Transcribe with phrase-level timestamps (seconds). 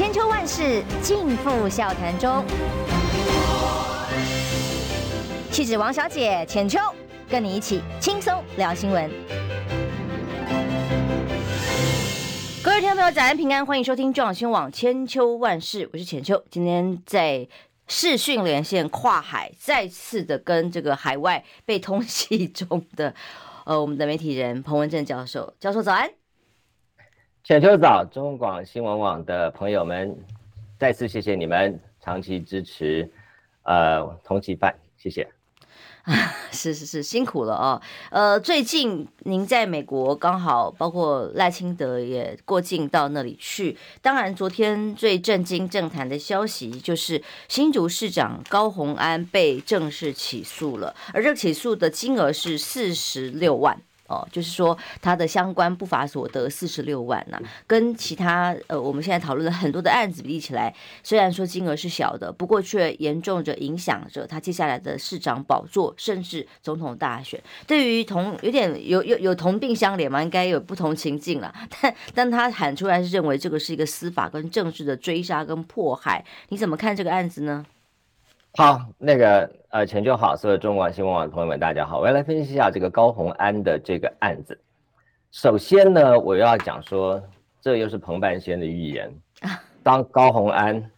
[0.00, 2.42] 千秋万世尽付笑谈中。
[5.50, 6.78] 气质王小姐浅秋，
[7.28, 9.10] 跟你一起轻松聊新闻。
[12.62, 16.42] 各位听众朋友，早安平安，欢迎收听中广新网千秋万世，我是浅秋。
[16.50, 17.46] 今天在
[17.86, 23.14] 视讯连线跨海，再次的跟这个海外被通缉中的
[23.66, 26.10] 呃我们的媒体人彭文正教授，教授早安。
[27.42, 30.14] 浅秋早，中广新闻网的朋友们，
[30.78, 33.10] 再次谢谢你们长期支持，
[33.62, 35.26] 呃，通缉犯，谢谢。
[36.04, 36.14] 啊，
[36.52, 37.80] 是是是，辛苦了哦。
[38.10, 43.76] 呃，最近您在美国刚好，包括赖清德也过境到那里去。
[44.02, 53.80] 当然，昨天最震惊政坛的消息就是新竹市长高虹安被正式起诉了，而这起诉的金额是四十六万。
[54.10, 60.74] 哦，就是说他的相关不法所得四十六万呐、跟其他呃我们现在讨论的很多的案子比起来，
[61.04, 67.40] 虽然说金额是小的，不过却严重着影响着他接下来的市长宝座，甚至总统大选。
[67.68, 71.54] 对于同有点有有有同病相怜嘛，应该有不同情境了。
[71.80, 77.64] 但但他喊出来是认为这个是一个司法跟政治的追杀跟迫害，你怎么看这个案子呢？
[78.56, 84.60] 好，那个呃，浅秋好，所有中国新闻网的朋友们，大家好，我要来分析一下这个高洪安的这个案子。
[85.30, 87.22] 首先呢，我要讲说，
[87.60, 89.08] 这又是彭半仙的预言。
[89.84, 90.90] 当高洪安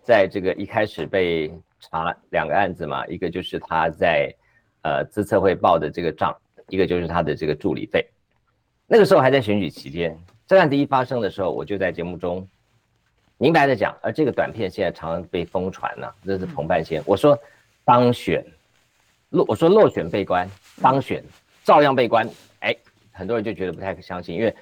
[0.00, 4.32] 在这个一开始被查两个案子嘛，一个就是他在
[4.82, 6.32] 呃资策会报的这个账，
[6.68, 8.06] 一个就是他的这个助理费。
[8.86, 12.48] 那个时候还在选举期间，这案子一发生的时候，我就在节目中。
[13.42, 17.02] 明白的讲，而这个短片现在常常被疯传呢，这是彭半仙。
[17.04, 17.36] 我说
[17.84, 18.40] 当选
[19.30, 20.48] 落，我说落选被关，
[20.80, 21.20] 当选
[21.64, 22.24] 照样被关。
[22.60, 22.72] 哎，
[23.10, 24.54] 很多人就觉得不太相信，因为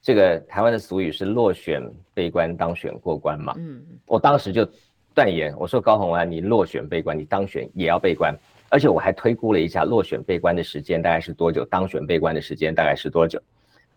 [0.00, 1.82] 这个台湾的俗语是落选
[2.14, 3.52] 被关，当选过关嘛。
[3.58, 4.64] 嗯，我当时就
[5.12, 8.32] 断言，我说高虹安，你落选被关，你当选也要被关，
[8.68, 13.42] 而且我还推估了一下落选被关的时间大概是多久，当选被关的时间大概是多久。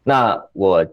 [0.02, 0.84] 那我。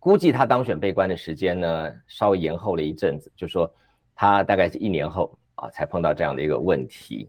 [0.00, 3.68] 估计他当选被关的时间呢，稍微延后了一阵子，就说
[4.14, 7.28] 他大概是一年后啊才碰到这样的一个问题。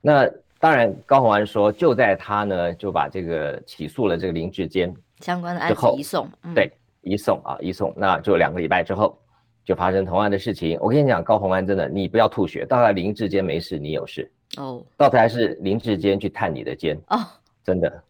[0.00, 0.26] 那
[0.58, 9.16] 当然，高虹安说就在他呢就把这个起诉了这个林志坚相关的案子移送，嗯、对，移送啊移送，那就两个礼拜之后
[9.62, 10.78] 就发生同样的事情。
[10.80, 17.18] 我跟你讲，高虹安真的，你不要吐血，到了林志坚没事，你有事哦，到头来是林志坚去探你的监哦，
[17.62, 18.02] 真的，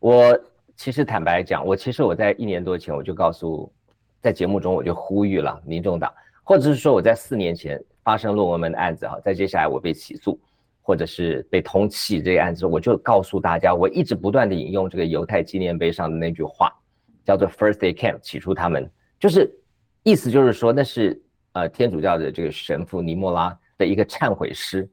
[0.00, 0.38] 我。
[0.74, 3.70] 其实坦白讲，我其实我在一年多前我就告诉，
[4.20, 6.12] 在节目中我就呼吁了民众党，
[6.42, 10.40] 或者是说我在四年前发生论文门的案子哈，在接下来我被起诉，
[10.80, 16.72] 或者是被通缉这个案子，我就告诉大家，我一直不断地引用这个犹太纪念碑上的那句话，
[17.24, 18.90] 叫做 “First they came”，起初他们
[19.20, 19.48] 就是
[20.02, 21.20] 意思就是说那是
[21.52, 24.88] 呃天主教的这个神父尼莫拉的一个忏悔诗，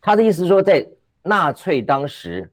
[0.00, 0.86] 他的意思说在
[1.22, 2.50] 纳粹当时。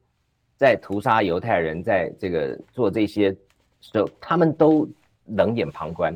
[0.63, 3.35] 在屠杀犹太人，在这个做这些
[3.81, 4.88] 时候，他们都
[5.25, 6.13] 冷眼旁观，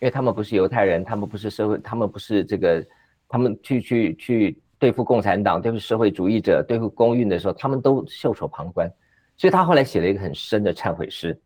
[0.00, 2.82] 因为他们不是犹太人，他们不是社会，他们不是这个，
[3.28, 8.90] 他们去去去对付共产党、对付社会主义者、对付公运的时候，他们都袖手旁观。
[9.36, 11.38] 所以他后来写了一个很深的忏悔诗。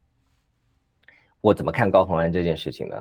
[1.40, 2.96] 我怎么看高虹安这件事情呢？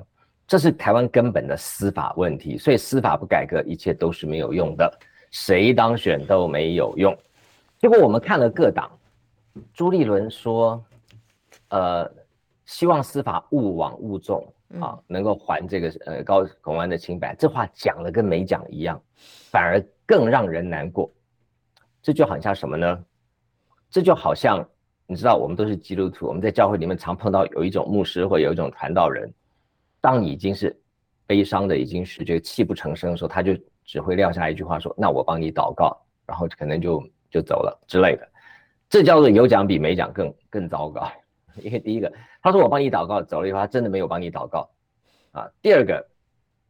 [0.47, 4.91] 这是台湾根本的司法问题，所以司法不改革，一切都是没有用的，
[5.29, 7.15] 谁当选都没有用。
[7.77, 8.89] 结果我们看了各党。
[9.73, 10.83] 朱立伦说
[11.69, 12.09] ：“呃，
[12.65, 14.45] 希望司法勿枉勿纵
[14.81, 21.09] 啊，能够还这个呃高公安的清白。”这话讲了跟没讲一样，反而更让人难过。
[22.01, 23.05] 这就好像什么呢？
[23.89, 24.63] 这就好像
[25.07, 29.31] 你知道，我们都是基督徒，我们在教会里面常碰到有一种牧师或有一种传道人，
[30.01, 30.77] 当你已经是
[31.25, 33.53] 悲伤的，已经是这个泣不成声的时候，他就
[33.85, 38.27] 只会撂下一句话说：“那我帮你祷告。”然后可能就就走了之类的。
[38.89, 41.07] 这叫做有讲比没讲更更糟糕，
[41.61, 44.69] 因为第一个他说我帮你祷告走了以后，他真的没有帮你祷告
[45.31, 45.49] 啊。
[45.61, 46.05] 第二个，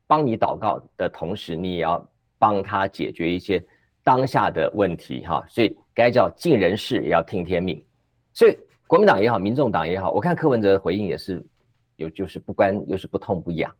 [0.08, 2.04] 帮你祷告的同时，你也要
[2.40, 3.64] 帮他解决一些
[4.04, 5.44] 当下的问题哈。
[5.50, 7.84] 所以该叫尽人事也要听天命。
[8.34, 8.58] 所以
[8.88, 11.46] 国民党也好，民众党也好，我看柯文哲的回应也是
[11.98, 13.74] 有就是不关又是不痛不痒。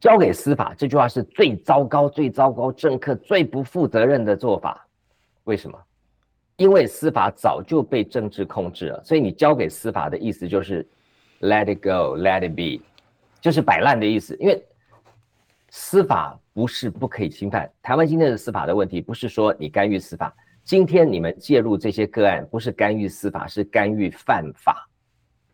[0.00, 4.86] 交给司法这句话是最糟糕、最糟糕，政客最不负责任的做法。
[5.44, 5.78] 为什么？
[6.56, 10.86] 因为司法早就被政治控制了，所以你交给司法的意思就是
[11.40, 12.84] let it go, let it be，
[13.40, 14.36] 就是摆烂的意思。
[14.38, 14.64] 因为
[15.70, 17.68] 司法不是不可以侵犯。
[17.82, 24.88] 台湾今天的司法的问题不是说你干预司法，今天你们介入这些个案不是干预司法，是干预犯法。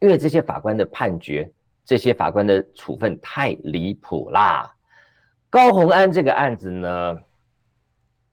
[0.01, 1.51] 因为这些法官的判决
[1.85, 4.71] 这些法官的处分太离谱啦。
[5.49, 7.19] 高虹安这个案子呢，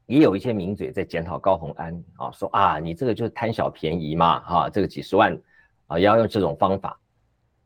[0.08, 5.38] 也有一些名嘴在检讨高虹安啊，说啊，你这个就是贪小便宜嘛，哈，这个几十万
[5.86, 7.00] 啊，要用这种方法。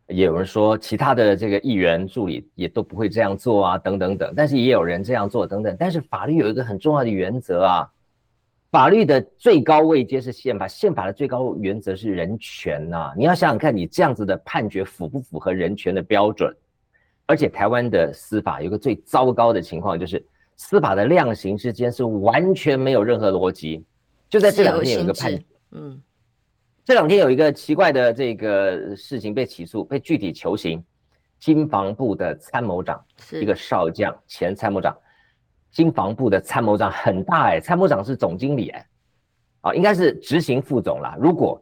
[0.07, 4.33] 也有人说，其他的这个议员助理也都不会这样做啊，等等等。
[4.35, 5.73] 但是也有人这样做，等等。
[5.79, 7.89] 但是法律有一个很重要的原则啊，
[8.71, 13.13] 法律的最高位阶是宪法，宪法的最高原则是人权呐、啊。
[13.15, 16.53] 你要想想看，你这样子的判决符不符合人权的标准？
[17.27, 20.25] 而且台湾的司法有个最糟糕的情况，就是
[20.61, 23.83] 司法的量刑之间是完全没有任何逻辑。
[24.29, 25.99] 就在这两天有一个判，嗯。
[26.85, 30.83] 这两天有一个奇怪的这个事情被起诉，被具体求刑。
[31.39, 34.95] 经防部的参谋长，一个少将，前参谋长。
[35.71, 38.87] 经防部的参谋长很大哎，参谋长是总经理哎，
[39.61, 41.17] 啊，应该是执行副总啦。
[41.19, 41.59] 如果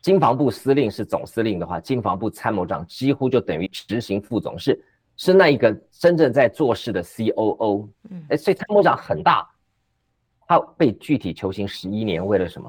[0.00, 4.80] 经防部司令是总司令的话，经防部参谋长几乎就等于执行副总，是
[5.24, 7.88] 是那一个真正在做事的 COO。
[8.10, 9.48] 嗯，哎，所以参谋长很大，
[10.48, 12.68] 他被具体囚刑十一年，为了什么？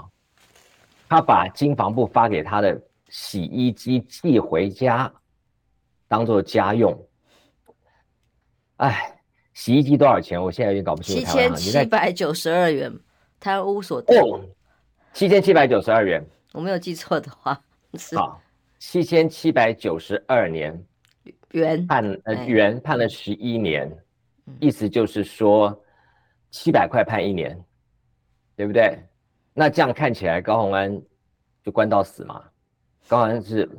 [1.10, 2.80] 他把经防部发给他的
[3.10, 5.12] 洗衣机寄回家，
[6.08, 6.96] 当做家用。
[8.78, 9.20] 哎，
[9.56, 10.40] 洗衣机多少钱？
[10.40, 11.26] 我现在有点搞不清楚。
[11.26, 12.94] 七千七百九十二元，
[13.40, 14.16] 贪污所得。
[14.20, 14.40] 哦，
[15.12, 16.24] 七千七百九十二元。
[16.52, 17.60] 我没有记错的话，
[17.96, 18.16] 是。
[18.16, 18.40] 好，
[18.78, 20.80] 七千七百九十二年，
[21.54, 23.92] 元判呃元判了十一年，
[24.60, 25.76] 意思就是说
[26.52, 27.58] 七百块判一年，
[28.56, 28.98] 对不对？
[29.54, 31.02] 那这样看起来，高洪安
[31.64, 32.44] 就关到死嘛？
[33.08, 33.70] 高虹安是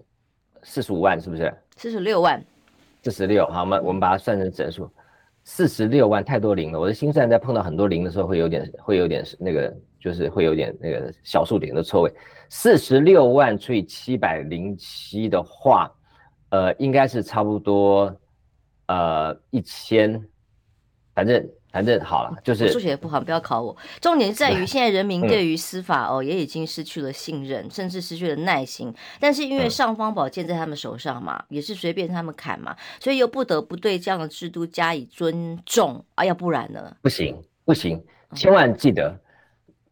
[0.63, 1.53] 四十五万，是不是？
[1.77, 2.43] 四十六万。
[3.03, 4.91] 四十六，好，我们我们把它算成整数，
[5.43, 6.81] 四十六万太多零了。
[6.81, 12.11] 我的心算在碰到很多零的时候，会有点会有点那个，就是会有点那个小数点的错位。
[12.49, 15.93] 四十六万除以七百零七的话，
[16.55, 18.15] 呃，应该是差不多
[18.87, 20.25] 呃一千，
[21.15, 21.45] 反正。
[21.75, 23.77] 反正好了，就是数学不好，不要考我。
[24.01, 28.95] 重点在于 现在人民对于司法哦，也已经失去了信任，甚至失去了耐心。
[29.19, 36.05] 但是因为尚方宝剑在他们手上嘛，也是随便他们砍嘛，所以又不得不对这样的制度加以尊重。
[36.15, 36.97] 哎呀，不然呢？
[37.03, 38.01] 不行不行，
[38.37, 39.13] 千万记得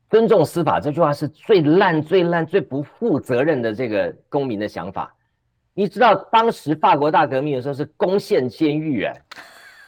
[0.09, 5.13] 尊重司法这句话是最烂、最烂、最不负责任的这个公民的想法。
[5.75, 9.23] 你知道当时法国大革命的时候是攻陷监狱，哎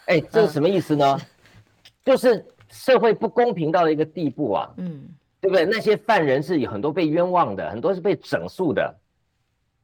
[0.06, 1.18] 哎，这是什么意思呢？
[2.04, 5.08] 就是社会不公平到了一个地步啊，嗯，
[5.40, 5.64] 对不对？
[5.64, 8.94] 那些犯人是有很多被冤枉的，很多是被整肃的，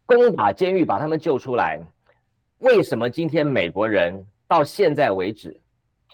[0.06, 1.80] 攻打监狱把他们救出来。
[2.58, 5.58] 为什么今天美国人到现在为止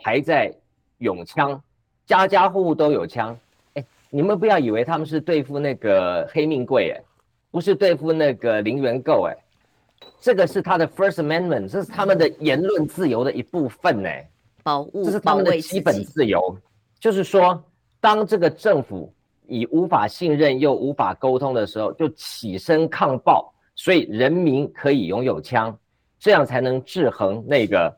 [0.03, 0.53] 还在
[0.99, 1.61] 拥枪，
[2.05, 3.37] 家家户户都有枪？
[3.75, 7.03] 哎，你们不要以为他们是对付那个黑命贵，哎，
[7.51, 9.37] 不是对付那个零元购，哎，
[10.21, 14.29] 这个是他的 First Amendment，这是他们的言论自由的一部分，哎。
[14.63, 16.59] 保护，这是他们的基本自由。
[16.99, 17.63] 就是说，
[18.01, 19.15] 当这个政府
[19.47, 25.79] 以无法信任又无法沟通的时候，就起身抗暴，所以人民可以拥有枪，
[26.19, 27.97] 这样才能制衡那个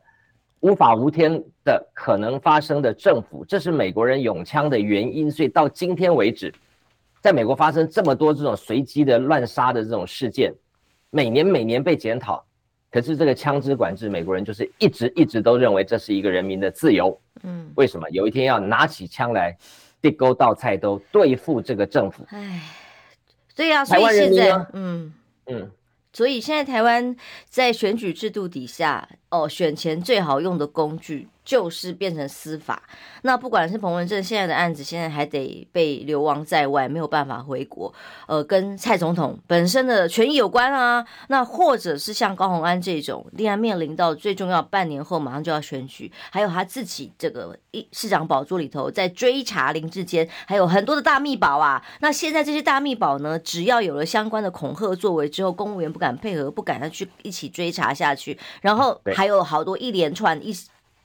[0.61, 3.43] 无法无天的可能发生的政府。
[3.47, 5.31] 这是美国人拥枪的原因。
[5.31, 6.53] 所以到今天为止，
[7.23, 10.53] 在美国发生这么多这种随机的乱杀的这种事件，
[11.11, 12.45] 每年每年被检讨。
[12.91, 17.21] 可是这个枪支管制，美国人就是一直一直都认为这是一个人民的自由。
[17.43, 19.55] 嗯，为什么有一天要拿起枪来，
[20.01, 22.25] 地沟到菜都对付这个政府？
[22.31, 22.63] 哎，
[23.55, 25.13] 对呀，所以现在，嗯
[25.49, 25.71] 嗯，
[26.15, 27.15] 所以现在台湾
[27.47, 31.29] 在选举制度底下，哦，选前最好用的工具。
[31.49, 32.83] 就是变成司法，
[33.23, 37.91] 那不管是彭文正现在的案子，现在还得被流亡在外，没有办法回国，
[38.27, 41.03] 呃，跟蔡总统本身的权益有关啊。
[41.29, 51.83] 那或者是像高虹安这种，另外面临到最重要半年后马上就要选举，还有他自己这个一市长宝座里头在追查林志坚，还有很多的大秘宝啊。
[52.01, 60.55] 那现在这些大秘宝呢，只要有了相关的恐吓作为之后，公务员不敢配合，不敢再去一起追查下去，然后还有好多一连串一。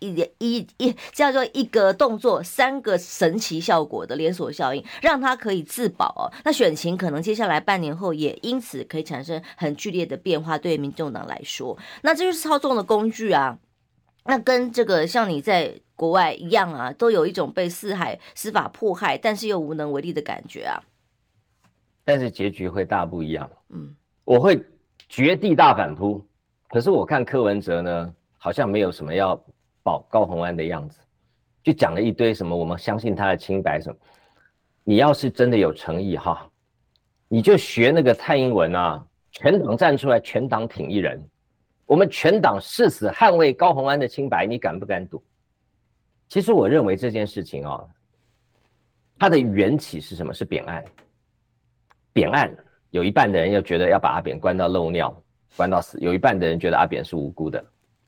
[0.03, 6.27] 一一一叫做一个动作，三个神奇效果的连锁效应，让他可以自保哦。
[6.43, 13.57] 那选情可能接下来半年后也因此可以产生很剧烈的变化，对民众党来说，那这就是操纵的工具啊。
[14.25, 20.83] 那跟这个像你在国外一样啊，都有一种被四海司法迫害，但是又无能为力的感觉啊。
[22.03, 23.49] 但是结局会大不一样。
[23.69, 23.95] 嗯，
[24.25, 24.61] 我会
[25.07, 26.25] 绝地大反扑，
[26.69, 29.41] 可是我看柯文哲呢，好像没有什么要。
[29.83, 30.99] 保高虹安的样子，
[31.61, 33.95] 就讲了一堆什么，我们相信他的清白什么。
[34.83, 36.49] 你要是真的有诚意哈，
[37.27, 41.21] 你就学那个蔡英文啊，全党站出来，全党挺一人。
[41.85, 45.21] 我们全党誓死捍卫高虹安的清白，你敢不敢赌？
[46.29, 47.87] 其实我认为这件事情哦，
[49.19, 50.33] 它的缘起是什么？
[50.33, 50.83] 是扁案。
[52.13, 52.55] 扁案
[52.89, 55.15] 有一半的人又觉得要把阿扁关到漏尿，
[55.55, 57.63] 关到死；有一半的人觉得阿扁是无辜的。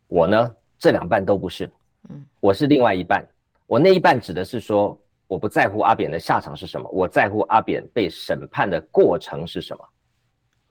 [0.08, 1.70] 我呢，这两半都不是。
[2.10, 3.25] 嗯，我是另外一半。
[3.67, 9.84] 我那一半指的是说，我不在乎阿扁的下场是什么，我在乎阿扁被审判的过程是什么。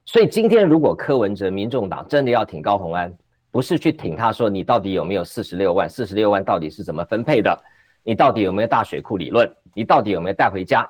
[0.05, 3.13] 所以今天如果柯文哲、民众党真的要挺高虹安，
[3.51, 5.89] 不是去挺他说，你到底有没有四十六万？
[5.89, 7.59] 四十六万到底是怎么分配的？
[8.03, 9.51] 你到底有没有大水库理论？
[9.73, 10.89] 你到底有没有带回家？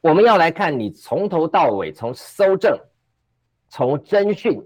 [0.00, 2.78] 我们要来看你从头到尾，从搜证、
[3.68, 4.60] 从侦讯、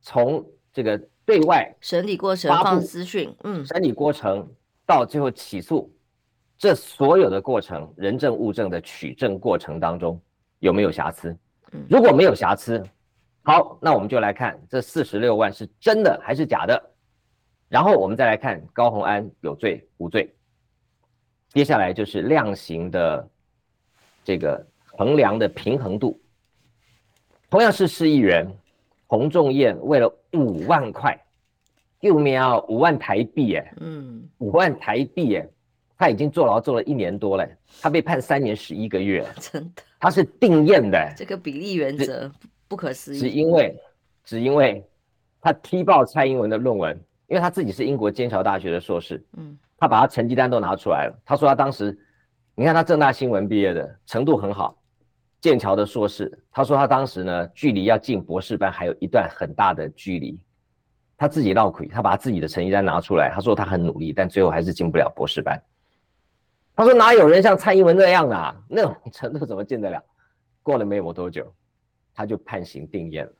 [0.00, 4.48] 从这个对外审理过程放资讯，嗯，审理过程
[4.86, 5.92] 到最后起诉，
[6.56, 10.18] 这所有的过程，人证物证的取证过程当中
[10.60, 11.36] 有没有瑕疵？
[11.90, 12.82] 如果没有瑕疵。
[13.42, 16.90] 好，那我们就来看这四十六万是真的还是假的，
[17.68, 20.34] 然后我们再来看高洪安有罪无罪。
[21.50, 23.28] 接下来就是量刑的
[24.24, 26.20] 这个衡量的平衡度。
[27.48, 28.44] 同样是市议员，
[29.06, 31.18] 洪仲彦为了五万块，
[32.00, 35.48] 又喵五万台币哎，嗯，五万台币哎，
[35.96, 37.48] 他已经坐牢坐了一年多了，
[37.80, 42.30] 他被判三年十一个月， 真的，他是定谳的，这个比例原则。
[42.68, 43.76] 不可思议，只因为，
[44.24, 44.84] 只因为
[45.40, 51.16] 他踢爆蔡英文的论文，因为他自己是英国剑桥大学的硕士，嗯，他把他成绩单都拿出来了。
[51.24, 51.96] 他说他当时，
[52.56, 54.76] 你看他正大新闻毕业的，程度很好，
[55.46, 56.36] 剑桥的硕士。
[56.50, 60.36] 他说他当时呢，距离要进博士班还有一段很大的距离。
[61.16, 65.62] 他自己闹亏，他把自己的成绩单拿出来，他说他很努力，但最后还是进不了博士班。
[66.74, 68.56] 他说哪有人像蔡英文那样的啊？
[68.68, 70.02] 那种程度怎么进得了？
[70.64, 71.46] 过了没有多久。
[72.12, 73.32] 他就判刑定谳了。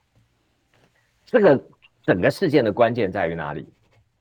[1.25, 1.61] 这个
[2.05, 3.67] 整个事件的关键在于哪里？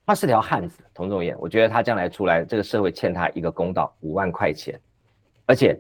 [0.05, 1.37] 他是条汉子，童仲彦。
[1.39, 4.79] 我觉得他将来出来，这个社会欠他一个公道，五万块钱。
[5.45, 5.77] 而且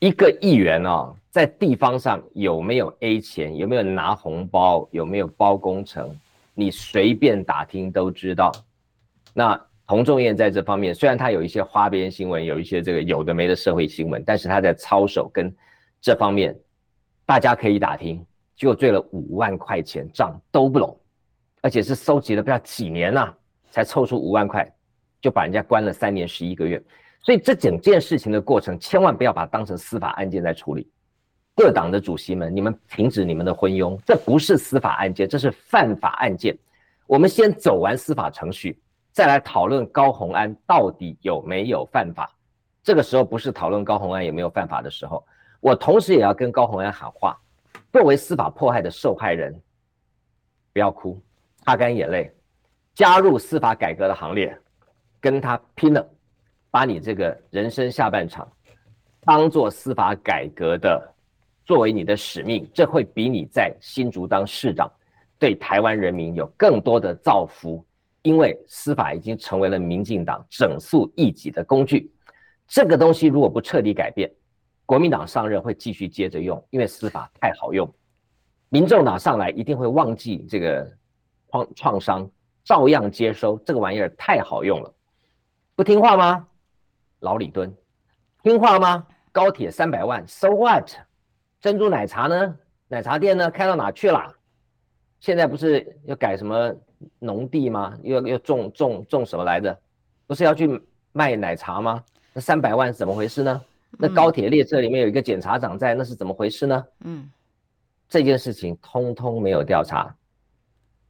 [0.00, 6.18] 一个议员哦，在地方上有没有 A 钱，有没有拿红包，有没有包工程，
[6.54, 8.50] 你随便打听都知道。
[9.34, 15.54] 那洪仲彦在这方面，虽然他有一些花边新闻，有一些这个有的没的社会新闻，但是他在操守跟
[16.00, 16.58] 这方面。
[17.26, 18.26] 大家可以打听，
[18.56, 20.98] 就追了五万块钱，账都不拢，
[21.60, 23.32] 而且是收集了不知道几年呐、
[23.70, 24.68] 才凑出五万块，
[25.20, 26.82] 就把人家关了三年十一个月。
[27.22, 30.90] 所以这整件事情的过程，千万不要把它当成司法案件在处理。
[31.54, 36.56] 各党的主席们，你们停止你们的昏庸，这不是司法案件，这是犯法案件。
[37.06, 38.80] 我们先走完司法程序，
[39.12, 42.32] 再来讨论高虹安到底有没有犯法。
[42.82, 45.22] 这个时候不是讨论高虹安有没有犯法的时候。
[45.60, 47.38] 我同时也要跟高虹安喊话，
[47.92, 49.54] 作为司法迫害的受害人，
[50.72, 51.20] 不要哭，
[51.66, 52.32] 擦干眼泪，
[52.94, 54.58] 加入司法改革的行列，
[55.20, 56.08] 跟他拼了，
[56.70, 58.50] 把你这个人生下半场
[59.22, 61.14] 当做司法改革的，
[61.64, 64.90] 作为你的使命，这会比你在新竹当市长
[65.38, 67.84] 对台湾人民有更多的造福，
[68.22, 72.10] 因为司法已经成为了民进党整肃异己的工具，
[72.66, 74.30] 这个东西如果不彻底改变。
[74.86, 77.88] 国民党上任会继续接着用，因为司法太好用。
[78.70, 80.90] 民众党上来一定会忘记这个
[81.50, 82.30] 创创伤，
[82.64, 84.92] 照样接收这个玩意儿太好用了。
[85.76, 86.46] 不听话吗？
[87.20, 87.74] 老李敦，
[88.42, 89.06] 听话吗？
[89.32, 90.90] 高铁三百万，So what？
[91.60, 92.56] 珍珠奶茶呢？
[92.88, 93.50] 奶茶店呢？
[93.50, 94.34] 开到哪去了？
[95.20, 96.74] 现在不是要改什么
[97.18, 97.96] 农地吗？
[98.02, 99.78] 又要又种种种什么来着？
[100.26, 100.80] 不是要去
[101.12, 102.02] 卖奶茶吗？
[102.32, 103.62] 那三百万是怎么回事呢？
[103.98, 106.84] 那高铁列车里面有一个检察长在，那是怎么回事呢？
[107.04, 107.28] 嗯，
[108.08, 110.14] 这件事情通通没有调查，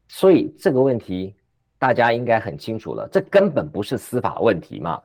[0.09, 1.37] 所以这个问题
[1.79, 5.01] 大家应该很清楚了，这根本不是司法问题嘛，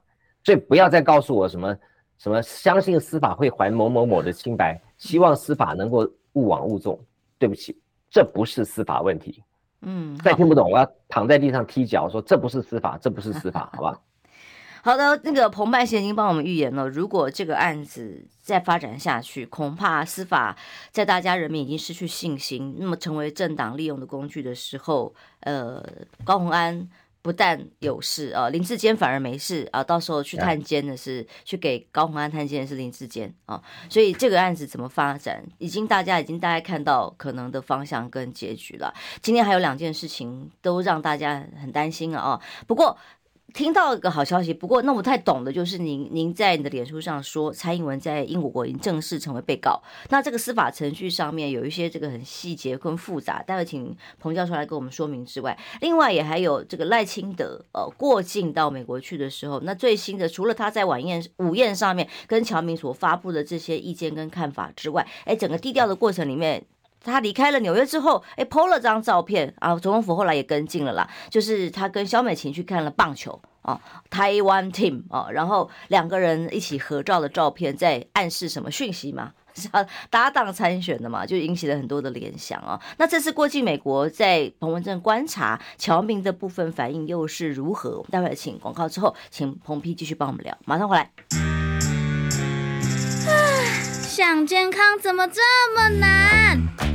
[0.45, 1.75] 所以不要再告诉我什么
[2.17, 6.97] 什么相信司法会还某某某的清白，希望司法能够勿枉勿纵。
[7.37, 7.77] 对不起，
[8.09, 9.43] 这不是司法问题。
[9.81, 13.99] 嗯，再听不懂，我要躺在地上踢脚，说这不是司法，这不是司法， 好吧？
[14.81, 20.55] 好的，那个彭湃先已经帮我们预言了，如果这个案子再发展下去，恐怕司法
[20.91, 25.83] 在大家人民已经失去信心，那么成为政党利用的工具的时候，呃，
[26.23, 26.87] 高虹安
[27.25, 38.93] 不但有事啊，林志坚反而没事啊，到时候去探监的是去给高鸿安探监的是林志坚啊，所以这个案子怎么发展，已经大家已经大概看到可能的方向跟结局了。
[39.23, 42.95] 今天还有两件事情都让大家很担心啊，不过。
[43.53, 66.65] 听到一个好消息，不过那我不太懂的就是您，您在你的脸书上说蔡英文在英国已经正式成为被告，那这个司法程序上面有一些这个很细节跟复杂，待会请彭教授来给我们说明之外，另外也还有这个赖清德呃过境到美国去的时候，那最新的除了他在晚宴午宴上面跟侨民所发布的这些意见跟看法之外，哎，整个低调的过程里面。
[67.05, 79.31] 他离开了纽约之后，哎，PO 了张照片啊，总统府后来也跟进了啦，就是他跟萧美琴去看了棒球啊，台湾 team 啊，然后两个人一起合照的照片，在暗示什么讯息吗？
[79.55, 82.77] 是要搭档参选的嘛，就引起了很多的联想啊。
[82.97, 87.91] 那这次过境美国，在彭文正观察侨民的部分反应又是如何？
[87.91, 91.09] 我们待会儿请广告之后，请彭批继续帮我们聊，马上回来。
[94.01, 95.41] 想健康怎么这
[95.73, 96.94] 么难？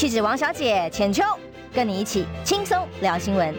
[0.00, 1.22] 气质王小姐浅秋，
[1.74, 3.54] 跟你一起轻松聊新闻。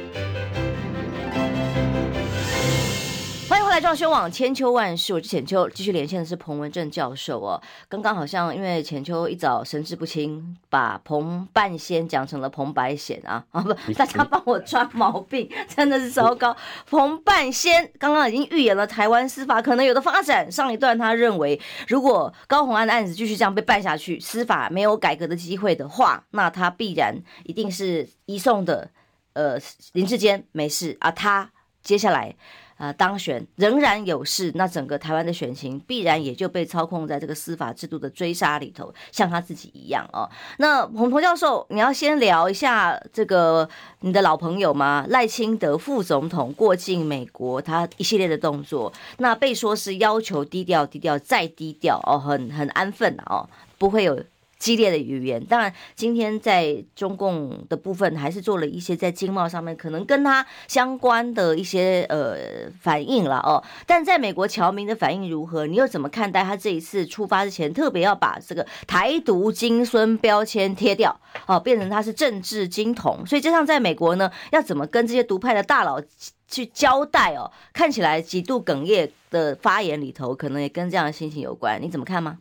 [3.72, 5.70] 来，壮宣网千秋万世，我是浅秋。
[5.70, 7.62] 继续连线的是彭文正教授哦。
[7.88, 16.54] 刚刚好像因为浅秋一早神志不清，把彭半仙讲成了彭白贤啊啊 不，大家帮我抓毛病，真的是糟糕。
[16.86, 20.52] 彭半仙刚刚已经预言了台湾司法可能有的发展。
[20.52, 28.90] 上一段他认为，如果高虹安的案子继续这样被办下去，司法没有改革的机会的话，那他必然一定是移送的。
[29.32, 29.58] 呃，
[29.94, 31.50] 林志坚没事啊，他
[31.82, 32.36] 接下来。
[32.82, 40.28] 呃，当选仍然有事，那整个台湾的选情必然也就被操控在这个司法制度的追杀里头，像他自己一样哦。
[40.58, 43.70] 那彭彭教授，你要先聊一下这个
[44.00, 45.06] 你的老朋友吗？
[45.10, 54.20] 赖清德副总统过境美国，他一系列的动作，那被说是要求低调、低调再低调哦，很很安分哦，不会有。
[54.62, 63.64] 激烈的语言，当然，今天在中共的部分还是做了一些在经贸上面可能跟他相关的一些呃反应了哦。
[63.88, 65.66] 但在美国侨民的反应如何？
[65.66, 73.26] 你又怎么看待他这一次出发之前特别要把这个台独金孙标签贴掉哦，变成他是政治金童？
[73.26, 76.00] 所以就像在美国呢，要怎么跟这些独派的大佬
[76.48, 77.52] 去交代哦？
[77.74, 81.82] 看起来极度哽咽的发言里头，可能也跟这样的心情有关。
[81.82, 82.38] 你怎么看吗？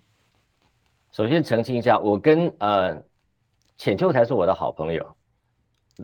[1.21, 2.97] 首先澄清一下，我跟呃
[3.77, 5.07] 浅秋才是我的好朋友，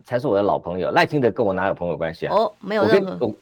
[0.05, 0.91] 才是我的老朋友。
[0.91, 2.37] 赖清德跟我哪有朋友关系啊？
[2.37, 3.13] 哦，没有任何。
[3.13, 3.35] 我跟，我，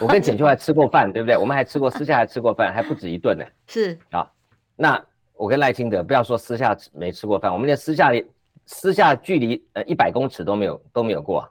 [0.00, 1.38] 我跟浅秋还吃过饭， 对不对？
[1.38, 3.44] 我们还吃过 私下还吃过饭，还不止一顿呢。
[3.66, 4.30] 是啊，
[4.76, 8.26] 那我跟赖清德不要说私下没吃过饭，我们连私下里
[8.66, 11.48] 私下距离呃一百公尺都没有都没有过，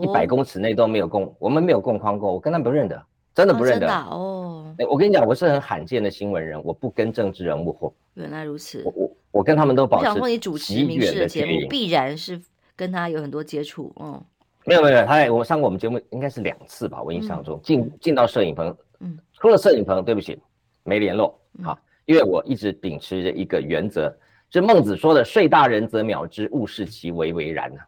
[0.00, 3.00] 一百公尺内都没有共，我们没有共框过，我跟他不认得。
[3.34, 4.74] 真的不认得哦。
[4.88, 7.90] 我跟你讲，我是很罕见的新闻人，我不跟政治人物混。
[8.14, 8.82] 原来如此。
[8.84, 10.04] 我我我跟他们都保持。
[10.04, 12.40] 我想说，你主持民视的节目，必然是
[12.76, 13.94] 跟他有很多接触。
[14.00, 14.22] 嗯。
[14.64, 20.38] 没有没有，他我上过我们节目应该是两次吧，我印象中进进到摄影棚，嗯，除了摄影棚，对不起，
[20.84, 21.36] 没联络。
[21.62, 24.14] 好，因为我一直秉持着一个原则，
[24.50, 27.80] 是孟子说的“睡大人则秒之，勿视其为为然”呢。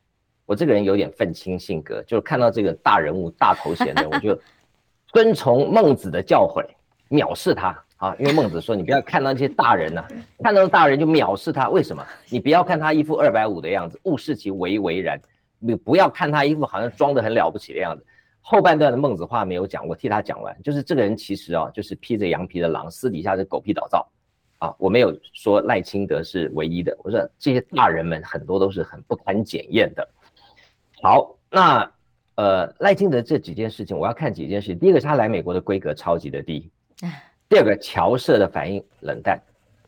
[0.47, 4.37] 我这个人有点愤青性格，就是看到这个大人物、大头衔的，我就。
[5.15, 6.67] 遵从孟子的教诲，
[7.09, 8.17] 藐视他啊！
[8.19, 10.09] 因为孟子说，你不要看到那些大人呐、 啊，
[10.43, 11.69] 看到大人就藐视他。
[11.69, 12.05] 为什么？
[12.29, 15.17] 你不要看他一副二百五的样子，勿视其为为然。
[15.61, 18.05] 你不要看他一副好像装得很了不起的样子。
[18.41, 24.05] 后半段的孟子话没有讲，我替他讲完，就是这个人其实啊，就是披着羊皮的狼，私底下是狗屁倒灶
[24.59, 24.75] 啊！
[24.79, 30.07] 我没有说赖清德是唯一的，我说这些大人们很多都是很不堪检验的。
[31.01, 31.89] 好，那。
[32.37, 34.79] 呃，赖清德这几件事情，我要看几件事情。
[34.79, 36.69] 第一个是他来美国的规格超级的低，
[37.49, 39.41] 第二个侨社的反应冷淡，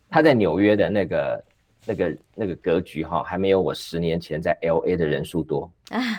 [0.08, 1.44] 他在纽约的那个
[1.84, 5.68] 那个那个格局哈，还没有我十年前在 LA 的人数多。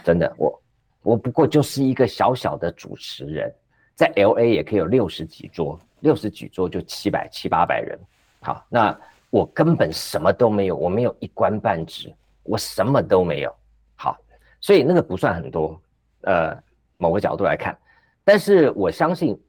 [0.03, 0.61] 真的，我
[1.01, 3.53] 我不过就是一个小小的主持人，
[3.95, 7.97] 在 LA 也可以有六十几桌，六十几桌就七百七八百人。
[8.41, 8.97] 好，那
[9.29, 12.13] 我根本什么都没有，我没有一官半职，
[12.43, 13.55] 我什么都没有。
[13.95, 14.17] 好，
[14.59, 15.79] 所以那个不算很多。
[16.27, 16.61] 呃，
[16.97, 17.77] 某个角度来看，
[18.25, 19.39] 但是我相信，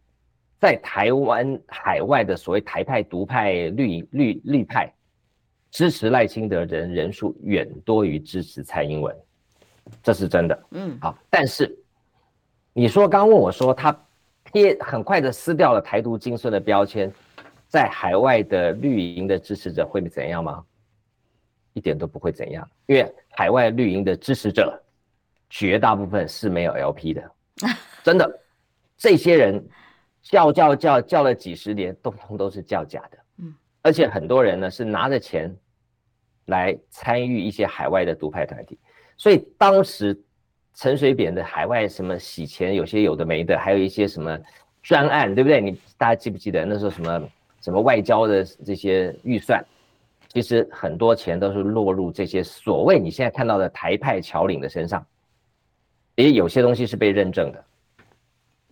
[0.60, 4.88] 在台湾海外的所谓台派、独派、绿绿绿派，
[5.72, 9.12] 支持赖清德人人数远多于支持蔡英文，
[10.04, 10.64] 这是真的。
[10.70, 11.76] 嗯，好，但是
[12.72, 13.90] 你说刚刚问我说他
[14.52, 17.12] 贴很快的撕掉了台独精神的标签，
[17.66, 20.64] 在海外的绿营的支持者会怎样吗？
[21.72, 24.80] 一点都不会怎样，因为海外绿营的支持者
[25.50, 27.30] 绝大部分是没有 LP 的，
[28.02, 28.40] 真的，
[28.96, 29.66] 这些人
[30.22, 33.18] 叫叫叫叫了几十年，通通都是叫假的。
[33.38, 35.54] 嗯，而且很多人呢是拿着钱
[36.46, 38.78] 来参与一些海外的独派团体，
[39.16, 40.18] 所以当时
[40.74, 44.38] 陈水扁的海外什么洗钱，有些有的没的，还有一些什么
[44.82, 45.60] 专案，对不对？
[45.60, 47.28] 你大家记不记得那时候什么
[47.62, 49.64] 什么外交的这些预算？
[50.28, 55.04] 其实很多钱都是落入这些所谓你现在看到的台派侨领的身上，
[56.24, 57.64] 也有些东西是被认证的。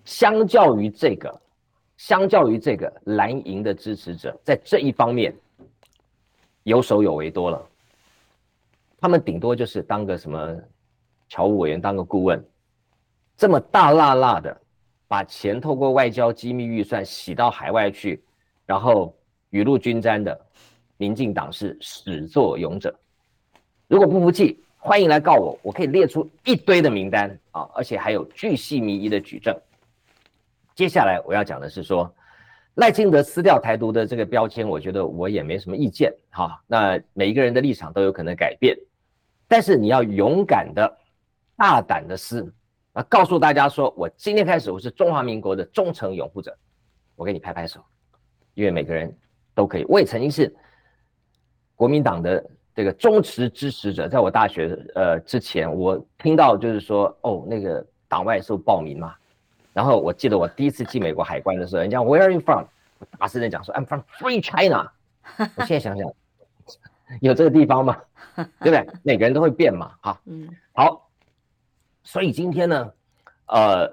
[0.04, 1.40] 相较于这个，
[1.96, 5.32] 相较于这个蓝营的支持者，在这一方面
[6.64, 7.64] 有手有为多了。
[8.98, 10.56] 他们顶多就是当个什么
[11.28, 12.44] 侨务委员，当个顾问，
[13.36, 14.60] 这么大辣辣的
[15.06, 18.24] 把钱透过外交机密预算洗到海外去，
[18.64, 19.16] 然后
[19.50, 20.46] 雨露均沾的。
[20.98, 22.98] 民进党是始作俑者，
[23.86, 29.52] 如果不服气，欢迎来告我，我可以列出一堆的名单啊，而且还有巨细靡遗的举证。
[30.76, 32.08] 接下来我要讲的是说，
[32.74, 36.62] 赖清德撕掉台独的这个标签，我觉得我也没什么意见哈。
[36.68, 38.78] 那每一个人的立场都有可能改变，
[39.48, 40.98] 但是你要勇敢的、
[41.56, 42.48] 大胆的撕
[42.92, 46.56] 啊，告诉大家说我今天开始我是中华民国的忠诚拥护者，
[47.16, 47.84] 我给你拍拍手，
[48.54, 49.12] 因为每个人
[49.52, 49.84] 都可以。
[49.88, 50.54] 我也曾经是。
[51.78, 52.42] 国民党的
[52.76, 59.14] 这个忠实支持者，在我大学呃之前，我听到就是说，哦，那个党外受报名嘛。
[59.72, 62.66] 然后我记得我第一次进美国海关的时候，人家 Where are you from？
[62.98, 64.92] 我大声的讲说 I'm from Free China。
[65.56, 66.06] 我现在想想，
[67.22, 67.96] 有这个地方吗？
[68.60, 68.86] 对不对？
[69.02, 70.20] 每个人都会变嘛，哈。
[70.26, 70.46] 嗯。
[70.74, 71.08] 好，
[72.02, 72.92] 所以今天呢，
[73.46, 73.90] 呃，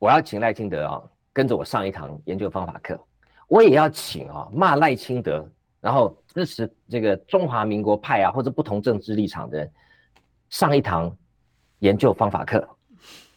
[0.00, 1.00] 我要请赖清德啊，
[1.32, 2.98] 跟着我上一堂研究方法课。
[3.46, 5.48] 我也要请啊，骂赖清德。
[5.80, 9.70] 然后支持这个中华民国派啊，或者不同政治立场的人
[10.50, 11.10] 上一堂
[11.78, 12.68] 研究方法课。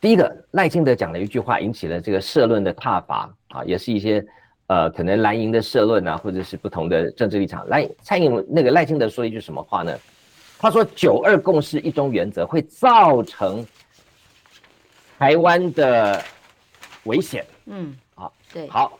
[0.01, 4.21] 第一个，赖清德讲了一句话，引起了这个社论的挞伐啊，也是一些
[4.67, 7.65] 呃可能蓝营的社论啊，或者是不同的政治立场。
[7.69, 9.97] 赖蔡英文那个赖清德说一句什么话呢？
[10.57, 13.65] 他说“九二共识一中原则会造成
[15.17, 16.21] 台湾的
[17.05, 17.45] 危险”。
[17.67, 18.99] 嗯，好，对，好，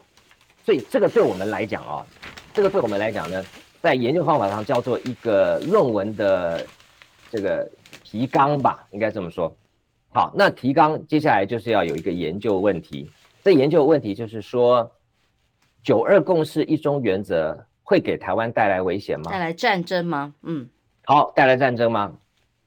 [0.64, 2.06] 所以这个对我们来讲啊。
[2.52, 3.46] 这个对我们来讲呢，
[3.82, 6.66] 在研究方法上叫做一个论文的
[7.32, 7.70] 这个
[8.04, 9.56] 提纲吧，应该这么说。
[10.12, 13.10] 好，那提纲接下来就是要有一个研究问题。
[13.44, 14.92] 这研究问题就是说，
[15.84, 19.32] 九二共识一中原则会给台湾带来危险吗？
[19.32, 20.34] 带来战争吗？
[20.42, 20.68] 嗯。
[21.06, 22.18] 好，带来战争吗？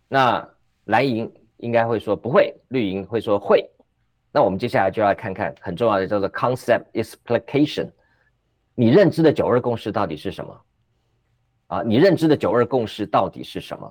[0.08, 0.48] 那
[0.84, 3.68] 蓝营应该会说不会，绿营会说会。
[4.32, 7.90] 那我们接下来就要看看很重要的叫做 concept explication。
[8.74, 10.58] 你认知的九二共识到底是什么？
[11.72, 13.90] 啊，你认知的九二共识到底是什么？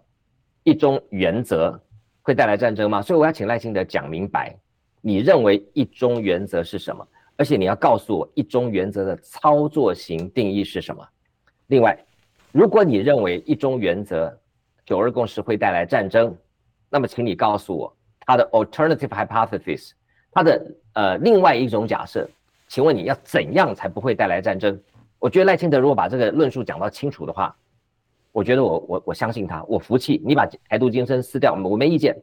[0.61, 1.81] 一中原则
[2.21, 3.01] 会带来战争吗？
[3.01, 4.55] 所以我要请赖清德讲明白，
[5.01, 7.03] 你认为一中原则是什么？
[7.37, 11.03] 而且你要告诉我一中原则的操作型定义是什么？
[11.69, 11.97] 另外，
[12.51, 14.31] 如果你认为一中原则
[14.85, 16.37] 九二共识会带来战争，
[16.87, 19.93] 那么请你告诉我它的 alternative hypothesis，
[20.31, 22.29] 它的呃另外一种假设。
[22.67, 24.79] 请问你要怎样才不会带来战争？
[25.17, 27.55] 我觉得赖清德如果把这个论述讲到清楚的话，
[28.31, 30.21] 我觉得我我我相信他，我服气。
[30.25, 32.15] 你把台独精神撕掉，我没意见。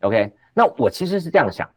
[0.00, 1.68] OK，那我其实是这样想：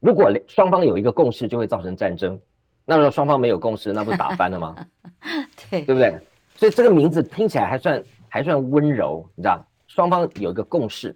[0.00, 2.36] 如果双方有一个共识，就会造成战争；
[2.84, 4.76] 那如果双方没有共识，那不是打翻了吗？
[5.70, 6.18] 对，对不对？
[6.56, 9.64] 所以这个名字听起来还算还算温柔，你知道？
[9.86, 11.14] 双方有一个共识，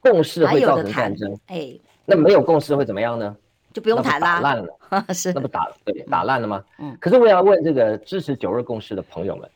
[0.00, 1.38] 共识会造成战争。
[1.46, 3.36] 哎，那没有共识会怎么样呢？
[3.72, 6.64] 就不用谈啦，打烂了， 是那不打对打烂了吗？
[6.78, 6.96] 嗯。
[6.98, 9.50] 可是我要问这个支持九二共识的朋友们，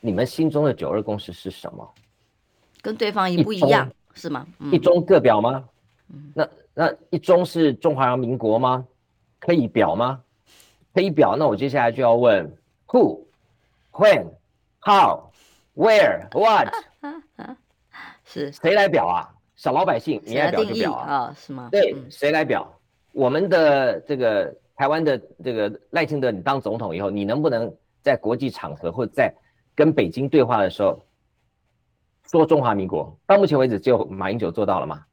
[0.00, 1.88] 你们心中的九二共识是什么？
[2.82, 4.46] 跟对方一不一样是吗？
[4.72, 5.64] 一中各表吗？
[6.08, 6.32] 嗯。
[6.34, 8.86] 那那一中是中华民国吗？
[9.38, 10.20] 可以表吗？
[10.94, 11.36] 可以表。
[11.36, 12.50] 那我接下来就要问
[12.88, 13.20] ：Who、
[13.92, 14.28] When、
[14.80, 15.30] How、
[15.76, 16.72] Where、What？
[18.24, 19.28] 是谁来表啊？
[19.56, 21.26] 小老百姓，你爱表就表啊？
[21.26, 21.68] 哦、是吗？
[21.70, 22.66] 对，谁来表？
[23.12, 27.70] 我们的这个台湾的这个赖清德，你当总统以后，你能不能
[28.02, 29.34] 在国际场合或在
[29.74, 31.02] 跟北京对话的时候
[32.28, 33.16] 说中华民国？
[33.26, 35.04] 到目前为止，只有马英九做到了吗？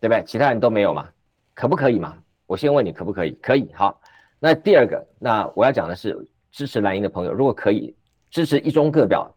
[0.00, 0.22] 对不对？
[0.24, 1.08] 其他人都没有吗？
[1.54, 2.16] 可不可以嘛？
[2.46, 3.30] 我先问你可不可以？
[3.42, 3.72] 可以。
[3.74, 4.00] 好，
[4.38, 6.16] 那第二个，那我要讲的是
[6.52, 7.94] 支持蓝营的朋友，如果可以
[8.30, 9.34] 支持一中各表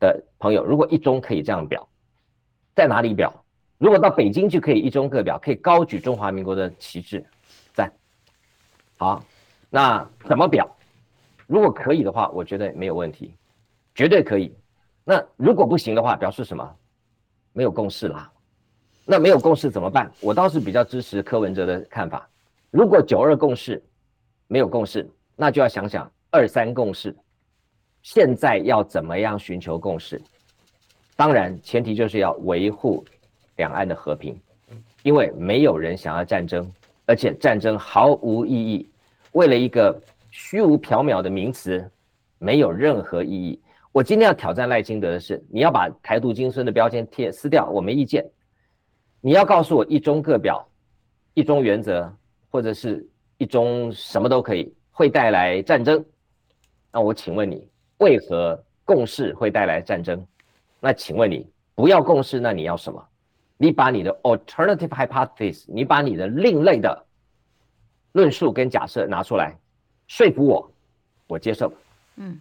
[0.00, 1.86] 的朋友，如果一中可以这样表，
[2.74, 3.32] 在哪里表？
[3.78, 7.24] 如果到北京就可以一中各表，可以高举中华民国的旗帜，
[7.72, 7.88] 在
[8.96, 9.22] 好，
[9.70, 10.68] 那怎么表？
[11.46, 13.34] 如果可以的话，我觉得没有问题，
[13.98, 14.54] 绝对可以。
[15.02, 16.76] 那如果不行的话，表示什么？
[17.52, 18.30] 没有共识啦。
[19.04, 20.08] 那没有共识怎么办？
[20.20, 22.28] 我倒是比较支持柯文哲的看法。
[22.70, 23.82] 如果九二共识
[24.46, 27.12] 没有共识，那就要想想二三共识。
[28.00, 30.22] 现在要怎么样寻求共识？
[31.16, 33.04] 当然，前提就是要维护
[33.56, 34.40] 两岸的和平，
[35.02, 36.70] 因为没有人想要战争，
[37.04, 38.88] 而且战争毫无意义。
[39.32, 41.90] 为了一个虚无缥缈的名词，
[42.38, 43.60] 没有任何意义。
[43.92, 48.24] 我今天要挑战赖清德的是，你要把台独精神的标签贴撕掉，我没意见。
[49.20, 50.64] 你要告诉我一中各表、
[51.34, 52.14] 一中原则，
[52.50, 53.04] 或者是
[53.38, 56.04] 一中什么都可以，会带来战争。
[56.92, 57.66] 那我请问你，
[57.98, 60.24] 为何共识会带来战争？
[60.78, 63.04] 那请问你不要共识，那你要什么？
[63.56, 67.06] 你把你的 alternative hypothesis，你把你的另类的
[68.12, 69.58] 论述跟假设拿出来，
[70.06, 70.70] 说服我，
[71.26, 71.72] 我接受。
[72.16, 72.38] 嗯。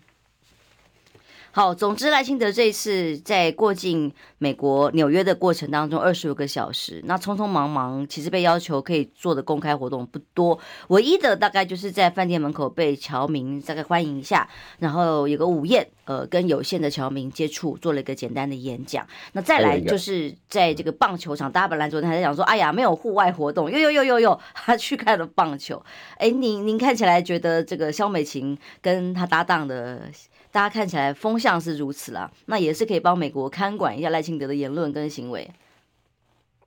[1.58, 19.08] 好，总之赖清德这一次在过境美国纽约的过程当中，二十五个小时，那匆匆忙忙，其实被要求可以做的公开活动不多，唯一的大概就是在饭店门口被侨民大概欢迎一下，然后有个午宴，呃，跟有限的侨民接触，做了一个简单的演讲。
[19.32, 25.84] 那再来就是在这个棒球场，大家本来昨天还在讲说，哎呀，没有户外活动，呦呦呦呦呦， 他去看了棒球。
[26.18, 30.04] 哎，您您看起来觉得这个肖美琴跟他搭档的？
[30.58, 35.48] 大家看起来风向是如此啦，那也是可以帮美国看管一下赖清德的言论跟行为。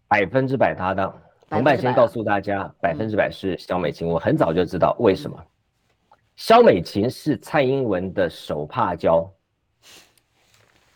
[0.07, 1.13] 百分之百搭档，
[1.49, 4.07] 同伴先告诉大家，百分之百是肖美琴。
[4.07, 5.37] 我很早就知道为什么，
[6.37, 9.29] 肖美琴是蔡英文的手帕交，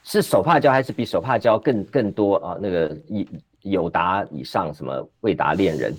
[0.05, 2.57] 是手帕交还是比手帕交更更多啊？
[2.61, 3.27] 那个有
[3.63, 5.93] 友达以上什么未达恋人，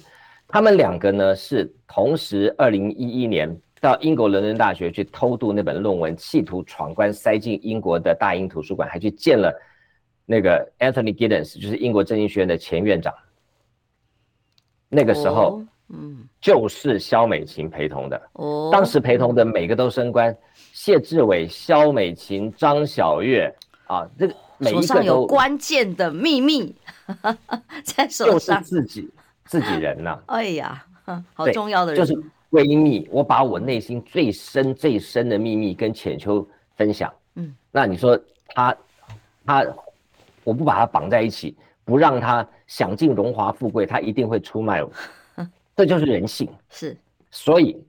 [0.47, 3.53] 他们两个呢是同时二零一一年。
[3.85, 9.53] 到英国伦敦大学去偷渡那本论文，企图闯关塞进英国的大英图书馆，还去见了
[10.25, 13.13] 那个 Anthony Giddens，就是英国政经学院的前院长。
[14.89, 18.19] 那个时候，嗯，就是肖美琴陪同的。
[18.33, 20.35] 哦，当时陪同的每个都升官，
[20.73, 23.53] 谢志伟、肖美琴、张晓月
[23.85, 26.75] 啊，这个每一个都手上有关键的秘密
[27.85, 29.09] 在手上，就是自己
[29.45, 30.23] 自己人呐、啊。
[30.25, 30.83] 哎呀，
[31.35, 32.19] 好重要的人，就是。
[32.51, 37.13] 闺蜜，我把我内心最深最深的秘密跟浅秋分享。
[37.35, 38.77] 嗯，那你说他，
[39.45, 39.65] 他，
[40.43, 44.91] 我不把他绑在一起，不让他享尽荣华富贵，他一定会出卖我。
[45.75, 46.49] 这就是人性。
[46.69, 46.95] 是，
[47.29, 47.83] 所以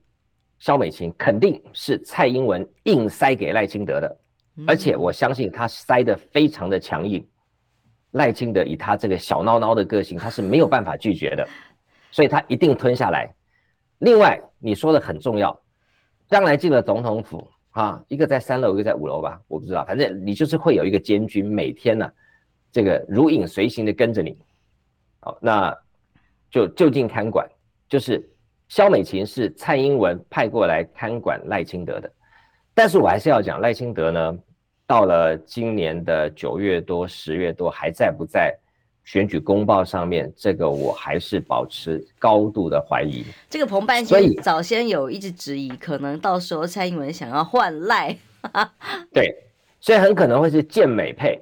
[0.58, 4.16] 肖美琴肯定是蔡英文硬塞给赖清德的，
[4.66, 7.24] 而且我相信他塞的非常的强硬。
[8.12, 11.46] 赖清德以他这个小孬孬的个性，他是没有办法拒绝的，
[12.10, 13.32] 所以他一定吞下来。
[13.98, 15.58] 另外，你说的很重要，
[16.28, 22.12] 将来进了总统府啊，一个在三楼，一个在五楼吧，我不知道，反正你就是会有一个监军，每天呢、啊，
[22.70, 24.36] 这个如影随形的跟着你，
[25.20, 25.74] 好，那
[26.50, 27.48] 就就近看管，
[27.88, 28.22] 就是
[28.68, 32.12] 肖美琴是蔡英文派过来看管赖清德的，
[32.74, 34.38] 但是我还是要讲赖清德呢，
[34.86, 38.54] 到了今年的九月多、十月多还在不在？
[39.06, 43.24] 选举公报上面，这个我还是保持高度的怀疑。
[43.48, 48.18] 这个彭半仙早先有一直质疑，可能到时候蔡英文想要换赖，
[49.14, 49.32] 对，
[49.80, 51.40] 所以很可能会是健美配，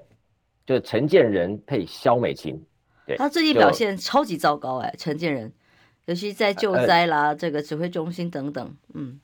[0.67, 2.63] 就陈建仁配萧美琴。
[3.07, 5.51] 对，他最近表现超级糟糕哎，陈建仁，
[6.05, 9.19] 尤其在救灾啦、呃，这个指挥中心等等，嗯，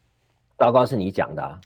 [0.57, 1.61] 糟糕是你讲的啊。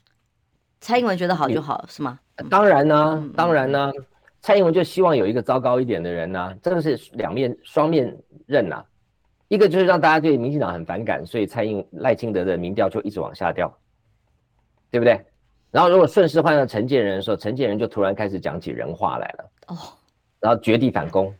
[0.81, 2.19] 蔡英文觉得好就好是吗？
[2.49, 3.93] 当然呢、当然呢、啊。
[3.95, 4.05] 嗯
[4.45, 8.85] 蔡英文就希望有一个糟糕一点的人呢、啊，这个是两面双面刃呐、啊。
[9.47, 13.75] 一个就是让大家对民进党很反感，所以蔡英赖清德的民调就一直往下掉，
[14.91, 15.19] 对不对？
[15.71, 19.77] 然后如果顺势换到陈建仁的时候，陈建仁就突然开始讲起人话来了，哦，
[20.39, 21.33] 然后绝地反攻，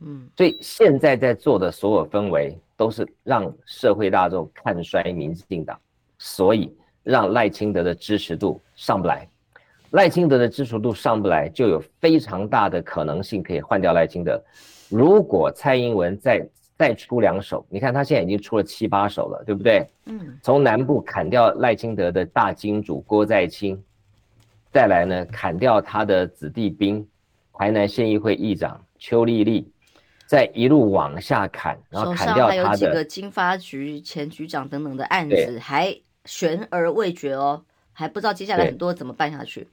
[0.00, 5.80] 嗯，所以现在在做的所有氛围都是让社会大众看衰民进党，
[6.18, 9.26] 所以让赖清德的支持度上不来。
[9.90, 14.40] 赖清德的支持度上不来，就有非常大的可能性可以换掉赖清德。
[14.88, 19.86] 如果蔡英文再再出两手，你看他现在已经出了七八手了，对不对？
[20.06, 20.38] 嗯。
[20.42, 23.82] 从南部砍掉赖清德的大金主郭在清，
[24.72, 27.06] 再来呢砍掉他的子弟兵，
[27.52, 29.70] 台南县议会议长邱丽丽，
[30.24, 32.64] 再一路往下砍，然后砍掉他的。
[32.64, 39.66] 还有几个经发局前局长等等的案子还悬而未决哦，还不知道接下来很多怎么办下去。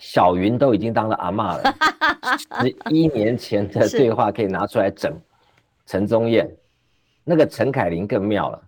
[0.00, 1.74] 小云都已经当了阿嬷了，
[2.62, 5.14] 十一年前的对话可以拿出来整。
[5.84, 6.48] 陈宗彦，
[7.22, 8.62] 那个陈凯琳更妙了，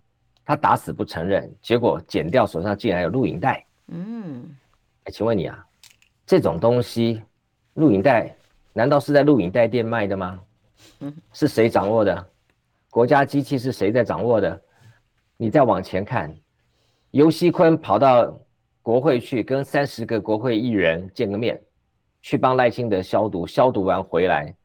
[0.45, 3.65] 他打死不承认，结果剪掉手上竟然有录影带。
[3.87, 4.45] 嗯，
[5.05, 5.65] 哎，请问你啊，
[6.25, 7.21] 这种东西，
[7.73, 8.35] 录影带
[8.73, 10.39] 难道是在录影带店卖的吗？
[10.99, 12.29] 嗯，是谁掌握的？
[12.91, 14.61] 国家机器是谁在掌握的？
[15.35, 16.31] 你再往前看，
[17.11, 18.37] 游锡堃跑到
[18.83, 21.59] 国会去跟三十个国会议员见个面，
[22.21, 24.55] 去帮赖清德消毒，消毒完回来，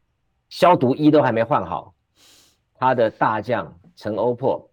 [0.50, 1.94] 消毒衣都还没换好，
[2.74, 4.70] 他的大将陈欧珀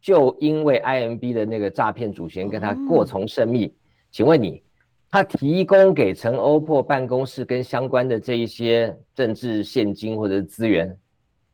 [0.00, 3.74] 就因为 IMB 的那个诈骗主嫌跟他过从甚密，
[4.12, 4.62] 请问你，
[5.10, 10.96] 他提供给陈欧珀办公室跟相关的这一些政治现金或者资源，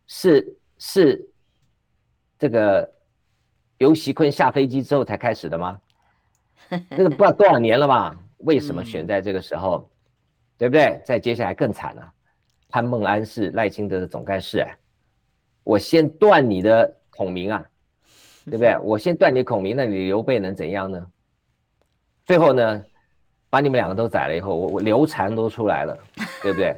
[0.07, 1.31] 是是
[2.39, 2.93] 这个？
[3.79, 5.79] 游锡坤下飞机之后才开始的吗？
[6.97, 8.17] 这个不知道多少年了吧？
[8.39, 9.79] 为什么选在这个时候？
[9.79, 9.89] 嗯、
[10.59, 11.01] 对不对？
[11.05, 12.13] 再接下来更惨了，
[12.69, 14.77] 潘孟安是赖清德的总干事哎，
[15.63, 17.65] 我先断你的孔明啊，
[18.45, 18.77] 对不对？
[18.83, 21.07] 我先断你孔明，那你刘备能怎样呢？
[22.25, 22.85] 最后呢，
[23.51, 25.99] 把你们两个都宰了以后，我我刘禅都出来了，
[26.43, 26.77] 对不对？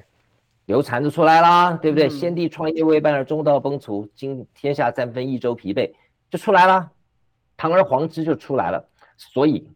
[0.67, 2.09] 刘禅都出来啦，对不对？
[2.09, 5.93] 嗯、先帝创业未半而中道崩殂，今天下三分，益州疲惫，
[6.29, 6.91] 就出来了。
[7.57, 8.85] 堂而皇之就出来了，
[9.17, 9.71] 所以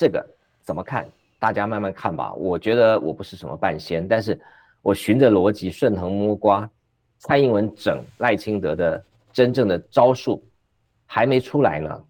[0.00, 0.26] 这个
[0.62, 1.06] 怎么看？
[1.38, 2.32] 大家慢慢看吧。
[2.32, 4.40] 我觉得我不是什么半仙，但是
[4.80, 6.66] 我循着逻辑顺藤摸瓜，
[7.18, 10.42] 蔡英文整赖清德的真正的招数
[11.04, 12.02] 还没出来呢。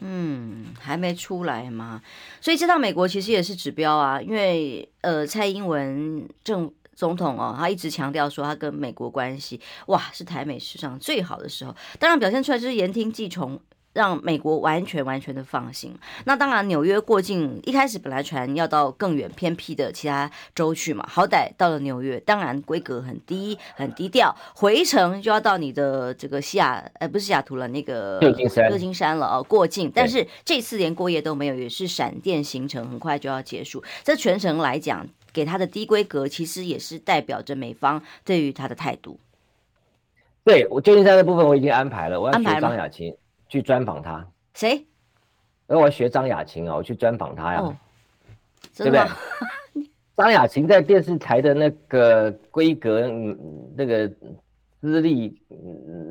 [0.00, 2.02] 嗯，还没出来吗？
[2.40, 13.60] 所以这趟美国其实也是指标啊，因为呃，蔡英文正总统哦，他一直强调说他跟美国关系哇是台美史上最好的时候，当然表现出来就是言听计从。
[13.92, 15.94] 让美国完全完全的放心。
[16.24, 24.34] 那当然，纽约过境一开始本来船要到更远偏僻的其他州去嘛，好歹到了纽约，当然规格很低很低调。
[24.54, 29.90] 回程就要到你的这个西雅，呃，不是西雅图了，那个旧金山，旧金山了哦，过境。
[29.94, 33.82] 但是这次连过夜都没有，也是闪电行程，很快就要结束。
[34.04, 39.18] 这全程来讲，给他的低规格，其实也是代表着美方对于他的态度。
[40.44, 43.14] 对，我旧金山的部分我已经安排了，我要学张雅琴。
[43.50, 44.86] 去专访他，谁？
[45.66, 47.76] 而我要学张雅琴啊，我去专访他呀，哦、
[48.74, 49.84] 对不对？
[50.16, 53.06] 张雅琴在电视台的那个规格、
[53.76, 54.08] 那个
[54.80, 55.40] 资历、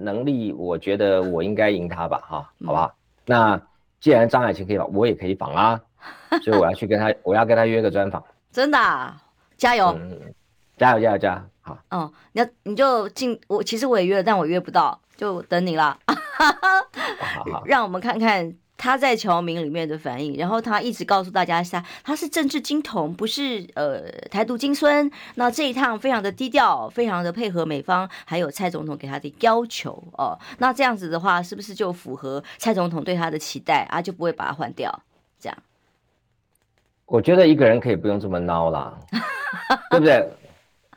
[0.02, 2.88] 能力，我觉得我应该赢他吧，哈，好不好？
[2.88, 2.93] 嗯、
[3.25, 3.62] 那
[3.99, 5.82] 既然张雅琴可以访，我也可以访啊，
[6.43, 8.23] 所以我要去跟他，我要跟他约个专访。
[8.52, 9.21] 真的、啊，
[9.58, 9.95] 加油！
[9.99, 10.34] 嗯、
[10.78, 11.41] 加油，加油，加油！
[11.62, 11.78] 好。
[11.91, 15.99] 哦，你要你就进我，其实我也约了，但我约不到，就等你了。
[17.65, 20.38] 让我们看看他在侨民里面的反应。
[20.38, 25.12] 然后他一直告诉大家下，他是政治金童，不是呃台独金孙。
[25.36, 30.39] 那这一趟非常的低调，非常的配合美方，还有蔡总统给他的要求哦。
[30.60, 34.01] 那这样子的话，是不是就符合蔡总统对他的期待啊？
[34.01, 35.03] 就不会把他换掉？
[35.38, 35.58] 这样？
[37.05, 38.97] 我觉得一个人可以不用这么孬啦，
[39.91, 40.25] 对不对？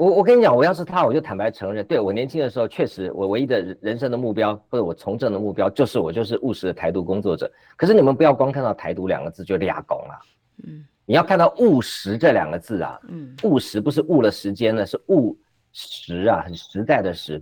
[0.03, 7.49] 我我跟你讲，我要是他，我就坦白承认，对，我年轻的时候确实，我唯一的人生的目标或者我从政的目标就是我就是务实的台独工作者。
[7.77, 10.21] 可是你们不要光看到台独两个字就俩拱了，
[10.65, 15.39] 嗯，你要看到务实这两个字啊，嗯，务实不是误了时间呢，是务
[15.73, 17.41] 实啊，很实在的实。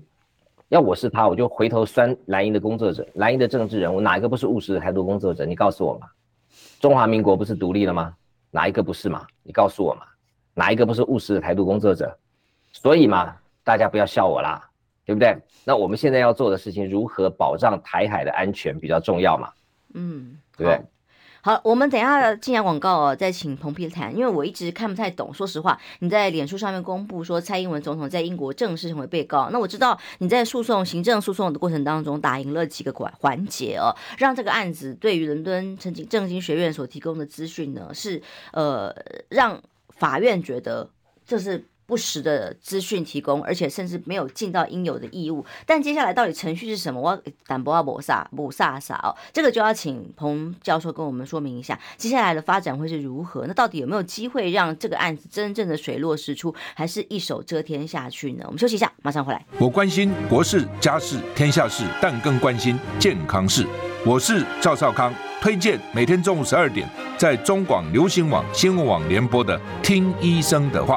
[0.69, 5.47] 要我是他，我就回头酸蓝营的工作者，蓝营的政治人物哪一个不是务实的台独工作者？
[5.47, 6.07] 你告诉我嘛。
[6.79, 8.15] 中华民国不是独立了吗？
[8.51, 9.27] 哪一个不是嘛？
[9.43, 10.03] 你告诉我嘛。
[10.53, 12.15] 哪一个不是务实的台独工作者？
[12.73, 14.71] 所以嘛，大家不要笑我啦，
[15.05, 15.37] 对不对？
[15.65, 19.53] 那我们现在要做的事情，如何保障台海的安全比较重要嘛？
[19.93, 20.81] 嗯，对不对？
[21.43, 25.33] 好，我们等一下进下广告哦，再请彭丕谈，因为我一直看不太懂。
[25.33, 38.95] 说实话，你在脸书上面公布说蔡英文总统在英国正式成为被告，那我知道你在诉讼行政诉讼的过程当中打赢了几个环环节哦，让这个案子对于伦敦政经政经学院所提供的资讯呢，是呃
[39.29, 40.89] 让法院觉得
[41.27, 41.67] 这是。
[41.91, 45.45] 不实的资讯提供，而且甚至没有尽到应有的义务。
[45.67, 47.01] 但接下来到底程序是什么？
[47.01, 53.45] 我胆不阿博萨不萨萨哦，这个就要请彭教授跟我们说明一下，接下来的发展会是如何？
[53.49, 58.45] 那到底有没有机会让这个案子真正的水落石出，还是一手遮天下去呢？
[58.47, 59.45] 我们休息一下，马上回来。
[59.59, 63.67] 我关心国事、家事、天下事，但更关心健康事。
[64.07, 66.89] 我是赵少康，推荐每天中午十二点
[67.19, 70.97] 在中广流行网新闻网联播的《听医生的话》。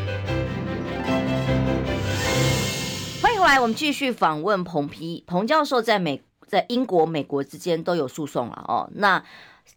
[3.41, 8.87] 欢迎回来，我们继续访问彭丕彭教授，在美在英国、美国之间都有诉讼了哦。
[8.93, 9.23] 那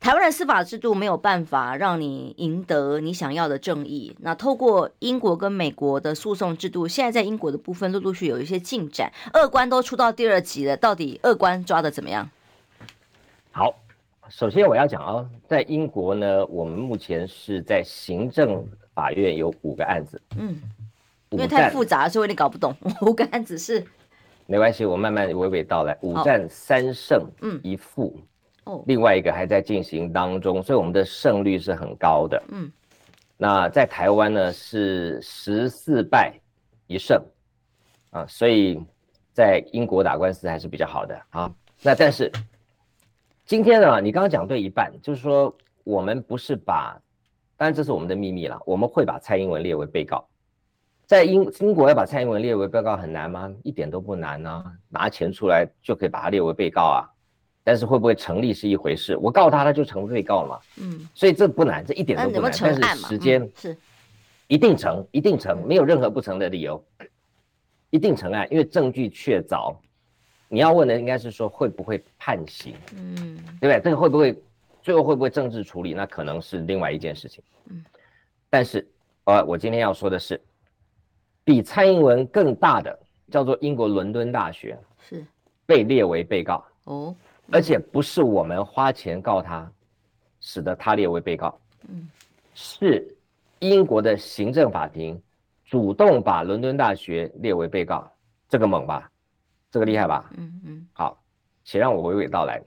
[0.01, 4.15] 台湾的司法制度没有办法让你赢得你想要的正义。
[4.21, 9.11] 那透过英国跟美国的诉讼制度，现在在英国的部分陆陆续续有一些进展。
[9.33, 12.29] 二关都出到第二级了，到底二关抓的怎么样？
[13.51, 13.75] 好，
[14.29, 18.62] 首先我要讲哦，在英国呢，我们目前是在行政
[18.93, 20.21] 法院有五个案子。
[20.37, 20.61] 嗯，
[21.35, 22.74] 因为太复杂，所以有点搞不懂。
[23.03, 23.85] 五个案子是？
[24.47, 25.97] 没关系，我慢慢娓娓道来。
[26.03, 28.14] 五战三胜，嗯，一负。
[28.64, 32.43] 哦，另外一个还在进行当中，所以我们的胜率是很高的。
[32.49, 32.70] 嗯，
[33.37, 36.32] 那在台湾呢是十四败
[36.87, 37.22] 一胜，
[38.11, 38.82] 啊，所以
[39.32, 41.51] 在英国打官司还是比较好的啊。
[41.82, 42.30] 那但是
[43.45, 45.55] 今天呢，你刚刚讲对一半，就是说
[45.85, 46.99] 我们不是把，
[47.57, 50.26] 当然这是我们的秘密了，我们会把蔡英文列为被告。
[51.07, 53.53] 在英英国要把蔡英文列为被告很难吗？
[53.63, 57.11] 一点都不难啊，拿钱出来就可以把他列为被告啊。
[57.67, 60.61] 但是会不会成立是一回事，我告他他就成被告了嘛。
[60.77, 62.53] 嗯，所以这不难，这一点都不难。
[62.61, 63.77] 但是时间、嗯、是
[64.49, 66.85] 一定成，一定成，没有任何不成的理由，
[67.89, 69.75] 一定成案，因为证据确凿。
[70.47, 73.81] 你要问的应该是说会不会判刑，嗯，对不对？
[73.81, 74.39] 这个会不会
[74.83, 77.43] 最后会不会政治处理，那可能是另外一件事情。
[77.71, 77.83] 嗯，
[78.51, 78.87] 但是
[79.25, 80.39] 呃，我今天要说的是，
[81.45, 82.99] 比蔡英文更大的
[83.30, 85.24] 叫做英国伦敦大学是
[85.66, 87.14] 被列为被告哦。
[87.53, 89.70] 而且不是我们花钱告他，
[90.40, 92.09] 使得他列为被告，嗯，
[92.55, 93.07] 是
[93.59, 95.20] 英国的行政法庭
[95.66, 98.11] 主动把伦敦大学列为被告，
[98.49, 99.11] 这个猛吧，
[99.70, 101.22] 这个厉害吧，嗯嗯，好，
[101.64, 102.62] 且让我娓娓道来。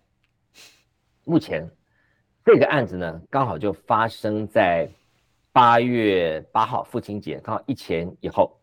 [1.23, 1.67] 目前
[2.45, 4.87] 这个案子呢，刚好就发生在
[5.51, 8.55] 八月八号父亲节，刚好一前一后。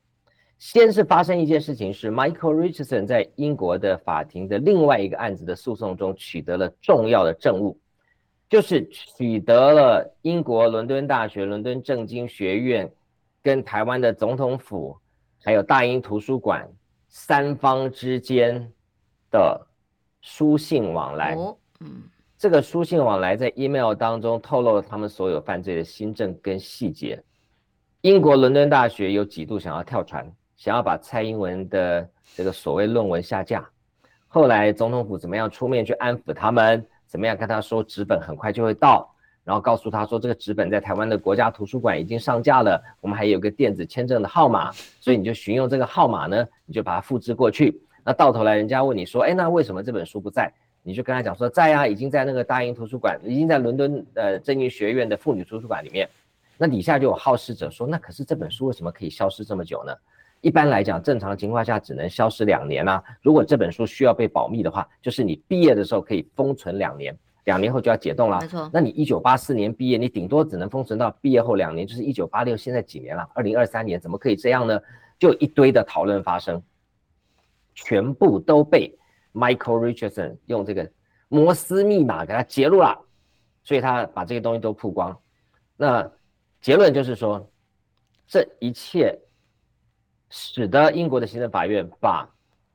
[0.59, 7.79] 先是发生一件事情，是 Michael Richardson 在英国的法庭的另外一个案子的诉讼中取得了重要的证物，
[8.49, 12.91] 就是取得了英国伦敦大学、伦敦政经学院
[13.43, 14.97] 跟台湾的总统府，
[15.43, 16.67] 还有大英图书馆
[17.09, 18.73] 三方之间
[19.31, 19.67] 的
[20.23, 21.37] 书信往来。
[21.81, 22.05] 嗯，
[22.39, 27.23] 这个书信往来在 email 当中透露了他们所有犯罪的新证跟细节。
[28.01, 30.33] 英国伦敦大学有几度想要跳船。
[30.65, 33.69] 想要把蔡英文的这个所谓论文下架，
[34.27, 36.83] 后来总统府怎么样出面去安抚他们？
[37.07, 47.79] 怎么样跟他说纸本很快就会到，然后告诉他说这个纸本在台湾的国家图书馆已经上架了，我们还有个电子签证的号码，所以你就寻用这个号码呢，你就把它复制过去。
[48.03, 50.51] 那到头来人家问你说，哎，那为什么这本书不在？
[50.83, 56.09] 你就跟他讲说在啊，已经在那个大英图书馆，已经在伦敦呃正义学院的妇女图书馆里面。
[56.57, 59.93] 那底下就有好事者说，那可是这本书为什么可以消失这么久呢？
[60.45, 63.03] 一般来讲，正常情况下只能消失两年啊。
[63.23, 68.39] 如果这本书需要被保密的话，就是你毕业的时候可以封存两年，两年后就要解冻了。
[68.43, 68.69] 没错。
[68.71, 72.55] 那你一九八四年毕业，你顶多只能封存到毕业后两年，就是一九八六。
[72.55, 73.27] 现在几年了？
[73.33, 74.79] 二零二三年，怎么可以这样呢？
[75.19, 76.63] 就一堆的讨论发生，
[77.75, 78.95] 全部都被
[79.33, 80.87] Michael Richardson 用这个
[81.29, 83.01] 摩斯密码给他揭露了，
[83.63, 85.19] 所以他把这些东西都曝光。
[85.75, 86.07] 那
[86.61, 87.51] 结论就是说，
[88.27, 89.19] 这一切。
[90.37, 92.29] 使得英国的行政法院把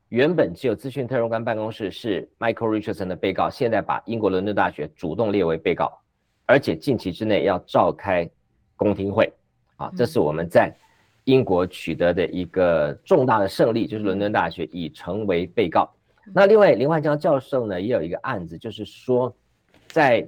[0.08, 6.00] 原本只有资讯特任官办公室是 Michael Richardson 的被告，现在把英国伦敦大学主动列为被告，
[6.46, 8.28] 而且近期之内要召开
[8.78, 9.30] 公听会。
[9.76, 10.74] 啊，这是我们在
[11.26, 15.90] 英国取得的一个重大的胜利，就是伦敦大学已成为被告。
[16.34, 19.36] 那另外林焕江教授呢，也有一个案子，就是说
[19.88, 20.26] 在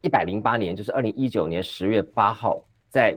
[0.00, 3.14] 一百零八年，就是二零一九年十月八号，在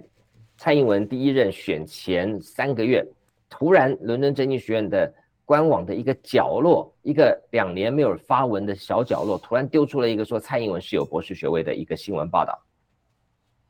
[0.57, 3.05] 蔡英文第一任选前三个月。
[3.49, 5.11] 突然，伦敦政经学院的
[5.45, 12.61] 官网的一个角落，一个两年没有发文的小角落，突然丢出了一个说蔡英文是有博士学位的一个新闻报道。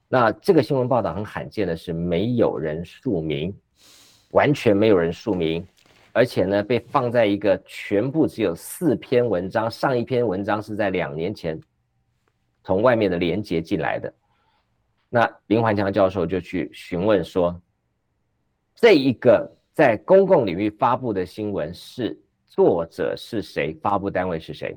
[0.07, 3.55] 那这个新闻报道很罕见的是没有人署名，
[4.31, 5.63] 完全没有人署名，
[6.11, 11.59] 而且呢被放在一个全部只有四篇文章，上一篇文章是在两年前
[12.63, 14.11] 从外面的连接进来的。
[15.07, 17.61] 那林焕强教授就去询问说，
[18.73, 19.55] 这一个。
[19.77, 24.75] 在公共领域发布的新闻是作者是谁，发布单位是谁？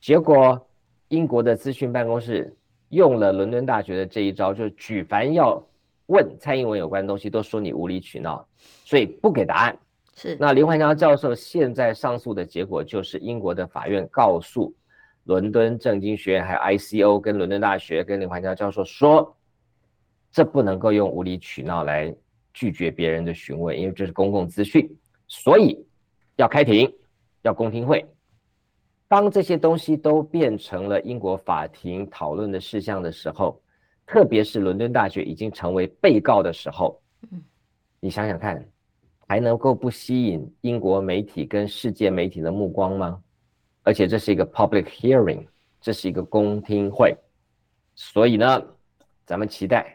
[0.00, 0.66] 结果
[1.08, 2.50] 英国的资讯办公室
[2.88, 5.62] 用了伦敦大学的这一招，就是举凡要
[6.06, 8.48] 问蔡英文有关的东西，都说你无理取闹，
[8.86, 9.78] 所以不给答案。
[10.14, 14.74] 是那林焕江教授现在上诉的结果就是英国的法院告诉
[15.24, 19.36] 伦敦政经学院，还有 ICO 跟伦敦大学跟林环江教授说，
[20.32, 22.14] 这不能够用无理取闹来
[22.54, 24.88] 拒绝别人的询问，因为这是公共资讯，
[25.28, 25.84] 所以
[26.36, 26.90] 要开庭，
[27.42, 28.06] 要公听会。
[29.06, 33.60] 当这些东西都变成了英国法庭讨论的事项的时候，
[34.06, 37.00] 特别是伦敦大学已经成为被告的时候，
[38.00, 38.66] 你想想看，
[39.26, 43.20] 还能够不吸引英国媒体跟世界媒体的目光吗？
[43.82, 45.46] 而且这是一个 public hearing，
[45.80, 47.14] 这是一个公听会，
[47.94, 48.62] 所以呢，
[49.26, 49.93] 咱们期待。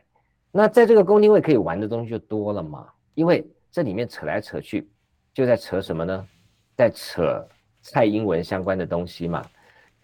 [0.52, 4.90] 那在这个公听会可以玩的东西就多了嘛，因为这里面扯来扯去，
[5.34, 6.28] 就在扯什么呢？
[6.76, 7.46] 在扯
[7.82, 9.46] 蔡英文相关的东西嘛。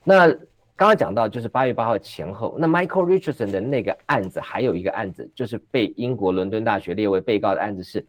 [0.04, 0.28] 那
[0.76, 8.06] 刚刚讲到就是八月八号前后，那 Michael Richardson 的那个案子，还有一个案子，就是被英国伦敦大学列为被告的案子是，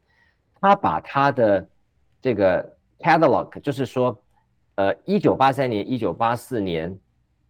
[0.61, 1.69] 他把他的
[2.21, 4.19] 这个 catalog，就是说。
[4.79, 6.95] 呃，一九八三年、一九八四年，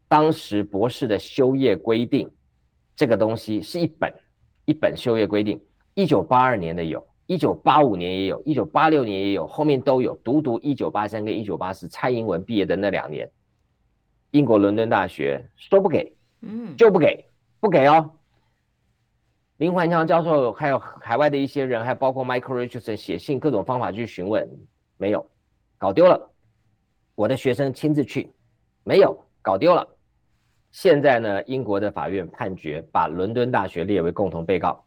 [0.07, 2.30] 当时博士的修业规定，
[2.95, 4.14] 这个东西是一本
[4.67, 5.59] 一本修业规定。
[5.95, 10.14] 一九八二年的有，一九八五年也有，一九八六年也有，后面都有。
[10.17, 13.31] 独独一九八三跟一九八四，蔡英文毕业的那两年，
[14.33, 17.25] 英国伦敦大学说不给，嗯，就不给，
[17.61, 18.11] 不给哦。
[19.57, 24.47] 林环强教授还有海外的一些人，还包括 Michael Richardson 写信各种方法去询问，
[24.99, 25.27] 没有，
[25.79, 26.31] 搞丢了。
[27.14, 28.31] 我的学生亲自去，
[28.85, 29.95] 没有搞丢了。
[30.77, 34.85] 现在呢，英国的法院判决把伦敦大学列为共同被告，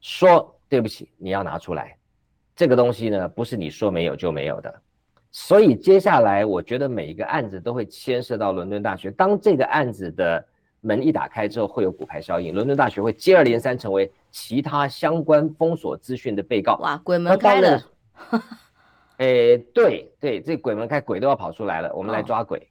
[0.00, 1.98] 说对不起，你要拿出来。
[2.54, 4.72] 这个东西呢，不是你说没有就没有的。
[5.32, 9.10] 所以接下来，我觉得每一个案子都会牵涉到伦敦大学。
[9.10, 10.46] 当这个案子的
[10.80, 16.76] 门一打开之后，会有骨牌效应，伦敦大学会接二连三成为其他相关封锁资讯的被告。
[16.76, 17.82] 哇，鬼门开了。
[19.18, 22.60] 哎，对对，这鬼门开，鬼都要跑出来了，我们来抓鬼。
[22.60, 22.70] 哦，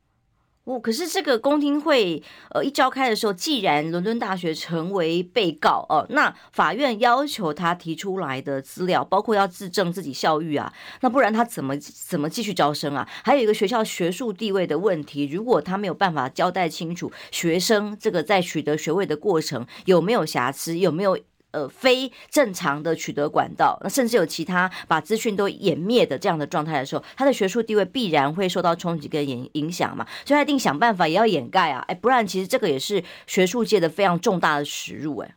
[0.64, 13.07] 哦可是这个公听会，呃，一召开的时候，既然伦敦大学成为被告哦，那法院要求他提出来的资料，包括要自证自己校誉啊，那不然他怎么怎么继续招生啊？
[13.24, 21.18] 还有一个学校学术地位的问题，如果他没有办法交代清楚学生这个在取得学位的过程有没有瑕疵，有没有？
[21.52, 35.36] 呃，非正常的取得管道，那甚至有其他把资讯都湮灭的这样的状态的时候，他的学术地位必然会受到冲击跟影影响嘛，所以他一定想办法也要掩盖啊，哎，不然其实这个也是学术界的非常重大的耻辱，哎，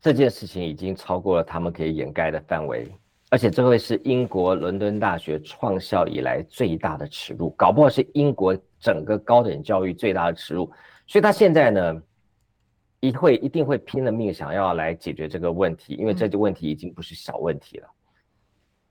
[0.00, 2.92] 这件事情已经超过了他们可以掩盖的范围，
[3.28, 10.68] 而且这会是英国伦敦大学创校以来最大的耻辱，搞不好是英国整个高等教育最大的耻辱，
[11.06, 12.02] 所以他现在呢？
[13.00, 17.88] 一会一定会拼了命想要来解决这个问题，因为这个问题已经不是小问题了。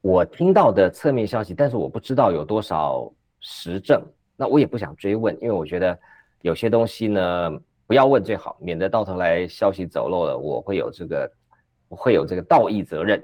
[0.01, 4.01] 我听到的侧面消息，但是我不知道有多少实证，
[4.35, 5.97] 那我也不想追问，因为我觉得
[6.41, 7.51] 有些东西呢，
[7.85, 11.31] 不要问最好，免得到头来消息走漏了，我会有这个
[11.87, 13.21] 我会有这个道义责任。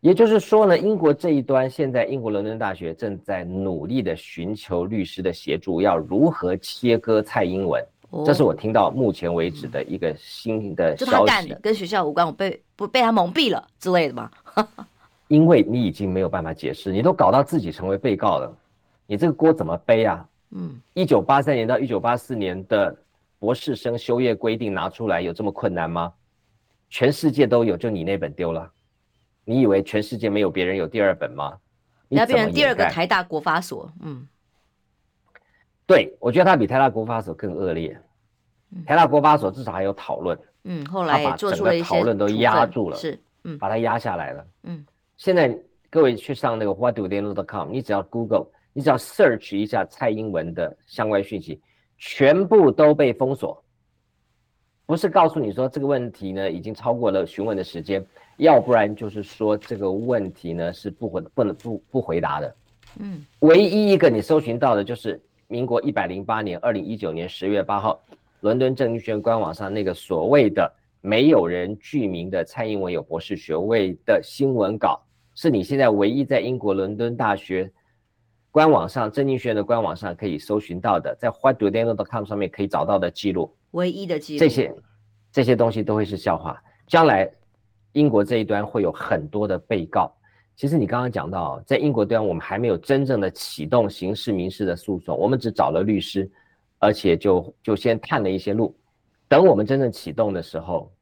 [0.00, 7.82] 也就是说呢，英国这一端现在英国伦敦大学正在努力的寻求律师的协助，要如何切割蔡英文。
[8.24, 14.30] 这是我听到目前为止的一个新的消息，就他干的，跟学校无关，我被不被他蒙蔽了之类的吗？
[15.28, 18.54] 因为你已经没有办法解释，你都搞到自己成为被告了，
[19.06, 20.28] 你这个锅怎么背啊？
[20.50, 22.94] 嗯，一九八三年到一九八四年的
[23.38, 26.12] 博士生修业规定拿出来有这么困难吗？
[26.90, 28.70] 全世界都有，就你那本丢了，
[29.44, 31.58] 你以为全世界没有别人有第二本吗？
[32.08, 34.28] 你要变成第二个台大国法所，嗯。
[35.86, 37.98] 对，我觉得他比台大国法所更恶劣。
[38.86, 44.84] 台大国发所至少还有讨论，嗯，后来做出了一些讨论都压住了，是，嗯，把它压下来了，嗯。
[45.16, 45.56] 现在
[45.90, 51.60] 各位去上那个 What do they know.com，你只要 Google，你只要 search 一下蔡英文的相关讯息，
[51.98, 53.62] 全部都被封锁。
[54.86, 58.04] 不是告诉你说这个问题呢已经超过了询问的时间，
[58.38, 62.56] 要不然就是说这个问题呢是不回不能不不回答的，
[62.98, 63.24] 嗯。
[63.40, 65.20] 唯一一个你搜寻到的就是。
[65.46, 68.00] 民国一百零八年二零一九年十月八号，
[68.44, 70.70] 伦敦政经学院官网上那个所谓的
[71.00, 75.02] 没有人具名的蔡英文有博士学位的新闻稿，
[75.34, 77.72] 是你现在唯一在英国伦敦大学
[78.50, 84.38] 官网上政经学院的官网上可以搜寻到的，在 whatdothayknow.com 上面可以找到的记录，唯一的记录。
[84.38, 84.74] 这些
[85.32, 87.26] 这些东西都会是笑话，将来
[87.92, 90.14] 英国这一端会有很多的被告。
[90.54, 96.30] 其实你刚刚讲到，在英国端，我们还没有真正的启动刑事、民事的诉讼，我们只找了律师，
[96.84, 98.76] 而且就就先探了一些路。
[99.26, 100.92] 等我们真正启动的时候，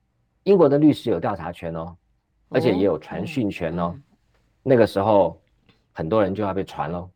[0.44, 1.96] 英国的律师有调查权哦，
[2.50, 3.94] 而且也有传讯权哦。
[4.62, 5.42] 那个时候，
[5.92, 7.10] 很多人就要被传喽。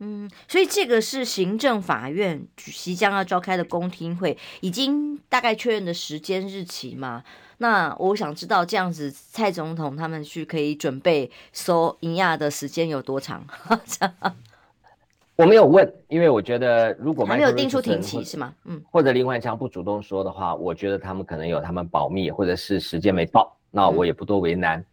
[0.00, 7.22] 嗯，所以这个是行政法院即将要召开的公听会，已经大概确认的时间日期嘛？
[7.58, 13.46] 那我想知道这样子，蔡总统他们去可以准备搜银亚的时间有多长？
[15.36, 18.54] 我没有问，因为我觉得如果还没有定出庭期是吗？
[18.64, 24.80] 嗯，或者林万强不主动说的话，我觉得他们可能有他们保密，或者是时间没到，那我也不多为难。
[24.80, 24.84] 嗯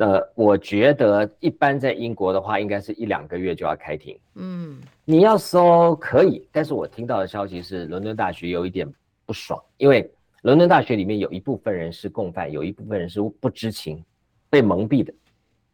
[0.00, 4.16] 那我觉得一般在英国的话，应该是一两个月就要开庭。
[4.36, 8.88] 嗯，你要说可以，但是我听到的消息是，伦敦大学有一点
[9.26, 10.08] 不爽，因为
[10.42, 14.00] 伦敦大学里面有一部分人是共犯，有一部分人是不知情、
[14.48, 15.12] 被蒙蔽的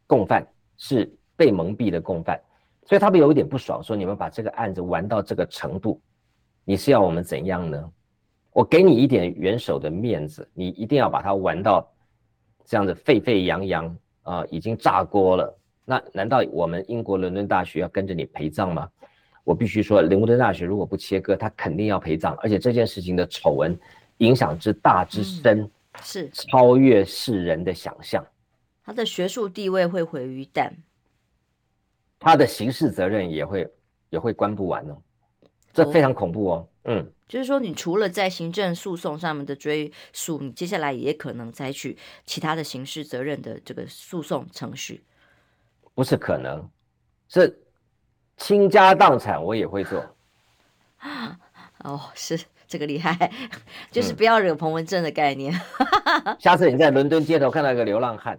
[0.07, 0.43] 共犯，
[0.79, 2.41] 是被蒙蔽的共犯，
[2.85, 6.01] 所以他们有一点不爽，说你们把这个案子玩到这个程度，
[6.65, 7.91] 你是要我们怎样呢？
[8.53, 11.91] 我给你一点元首的面子，你一定要把它玩到
[12.65, 13.97] 这样子沸沸扬扬。
[14.27, 15.55] 啊、呃，已经炸锅了。
[15.85, 18.89] 那难道我们英国伦敦大学要跟着你陪葬吗？
[19.45, 22.35] 我必须说，伦敦大学如果不切割，他肯定要陪葬。
[22.37, 23.79] 而且这件事情的丑闻
[24.17, 25.71] 影响之大之深，嗯、
[26.01, 28.25] 是超越世人的想象。
[28.83, 30.71] 他的学术地位会毁于一旦，
[32.25, 33.71] 他的刑事责任也会
[34.09, 34.97] 也会关不完哦。
[35.73, 36.69] 这非常恐怖哦。
[36.85, 45.05] 嗯，就是说，你除了在行政诉讼上面的追诉，你接下来也可能采取其他的刑事责任的这个诉讼程序。
[45.95, 46.69] 不是可能，
[47.29, 47.63] 是
[48.37, 50.05] 倾家荡产，我也会做。
[51.85, 53.31] 哦，是这个厉害，
[53.93, 55.53] 就是不要惹彭文正的概念。
[56.25, 58.39] 嗯、 下次你在伦敦街头看到一个流浪汉，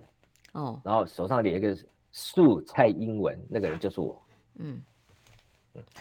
[0.54, 1.78] 哦，然后手上连一个
[2.18, 4.20] 素蔡英文，那个人就是我。
[4.58, 4.82] 嗯。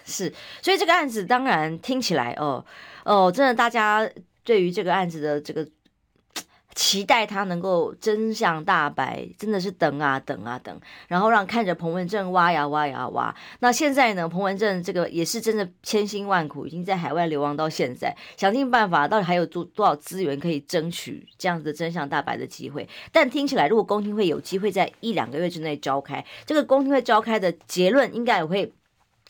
[0.05, 2.65] 是，所以这个案子当然听起来哦
[3.05, 4.09] 哦，真的大家
[4.45, 5.69] 对于这个案子的这个
[6.75, 13.35] 期待，他能够真相大白，真的是等啊等啊等，然后让看着彭文正挖呀挖呀挖。
[13.61, 22.89] 那现在呢，彭文正这个也是真的千辛万苦，已经在海外流亡到现在，想尽办法，到底还有多多少资源可以争取这样子真相大白的机会？
[23.13, 28.73] 但听起来，如果公听会有机会在一两个月之内召开，这个公听会召开的结论应该也会。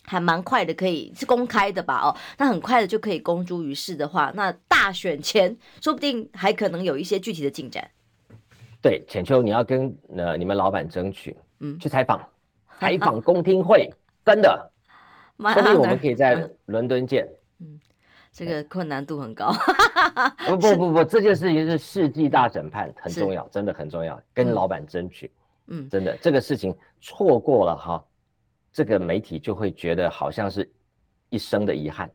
[0.06, 2.00] 还蛮快的，可以是公开的吧？
[2.02, 7.88] 哦，那很快的就可以公诸于世的话，那大选前 说不定还可能有一些具体的进展。
[8.82, 12.20] 对，浅秋，你要跟呃你们老板争取，嗯，去采访，
[12.78, 13.90] 采访公听会，
[14.24, 14.70] 真 的，
[15.38, 17.26] 说不定我们可以在伦敦见。
[17.60, 17.80] 嗯，
[18.30, 19.54] 这个困难度很高。
[20.46, 25.30] 不不不不，这件事情是世纪大审判，很重要，真的很重要，跟老板争取。
[25.68, 28.04] 嗯，真的，这个事情错过了哈。
[28.74, 30.68] 这个媒体就会觉得好像是
[31.30, 32.10] 一生的遗憾，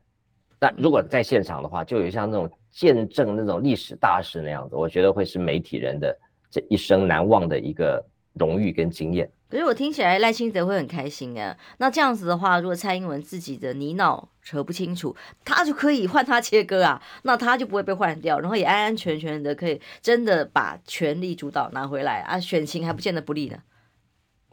[0.60, 6.14] 但如果在现场的话，就有像那种见证那种历史大事那样子，我觉得会是媒体人的
[6.51, 9.32] 这一生难忘的一个荣誉跟经验。
[9.49, 11.57] 可是我听起来赖清德会很开心啊。
[11.78, 23.57] 那这样子的话，如果蔡英文自己的泥淖扯不清楚，他就可以换他切割啊，那他就不会被换掉，然后也安安全全的可以真的把权力主导拿回来啊，选情还不见得不利呢。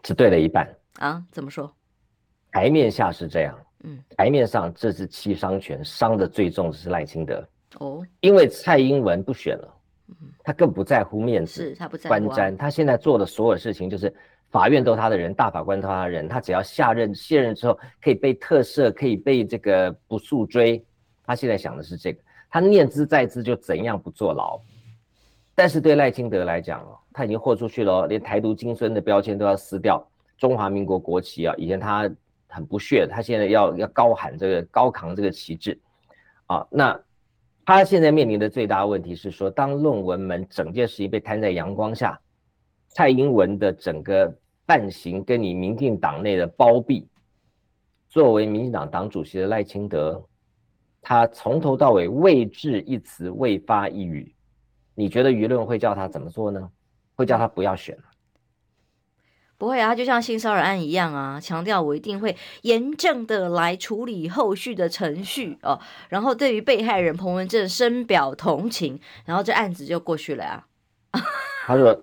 [0.02, 1.24] 只对了一半啊？
[1.32, 1.74] 怎么说？
[2.56, 3.54] 台面下是这样，
[3.84, 7.46] 嗯，台面上这是七伤拳，伤的最重的是赖清德。
[7.80, 9.74] 哦，因为蔡英文不选了，
[10.08, 14.10] 嗯，他更不在乎面子，是他不在乎观瞻，他现在做的所有事情就是
[14.48, 20.82] 法院都他的人，大法官都他的人，他只要下任卸任之后可以被特赦，可以被这个不诉追，
[21.26, 24.58] 他现在想的是这个，他念兹在兹就怎样不坐牢，
[25.54, 30.02] 但是对赖清德来讲哦，他已经豁出去了，连台独金孙的标签都要撕掉，
[30.38, 32.10] 中华民国国旗啊，以前他。
[32.56, 35.78] 很不屑，他现在要要高喊这个高扛这个旗帜，
[36.46, 36.98] 啊，那
[37.66, 42.18] 他现在面临的最大问题是说，当论文门整件事情被摊在阳光下，
[42.88, 44.34] 蔡英文的整个
[44.66, 47.06] 犯行跟你民进党内的包庇，
[48.08, 50.24] 作为民进党党主席的赖清德，
[51.02, 54.34] 他从头到尾未置一词，未发一语，
[54.94, 56.70] 你觉得舆论会叫他怎么做呢？
[57.16, 57.98] 会叫他不要选？
[59.58, 70.66] 不会啊，就像性骚扰案一样啊，强调我一定会严正的来处理后续的程序哦，然后对于被害人彭文正深表同情，然后这案子就过去了啊。
[71.66, 71.98] 他说，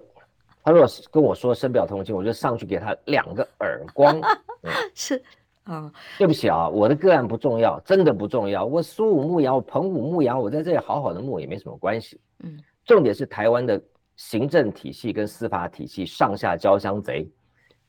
[0.63, 4.19] 他如果跟我说深表同情，我就上去给他两个耳光。
[4.95, 5.21] 是
[5.65, 8.65] 啊，对不起啊，我的个案不重要，真的不重要。
[8.65, 12.19] 我苏武牧羊，我彭武牧羊，我在这里好好的牧也没什么关系。
[12.43, 13.79] 嗯，重点是台湾的
[14.15, 17.29] 行政体系跟司法体系上下交相贼。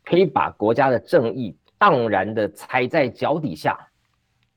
[0.05, 3.79] 可以把国家的正义荡然的踩在脚底下，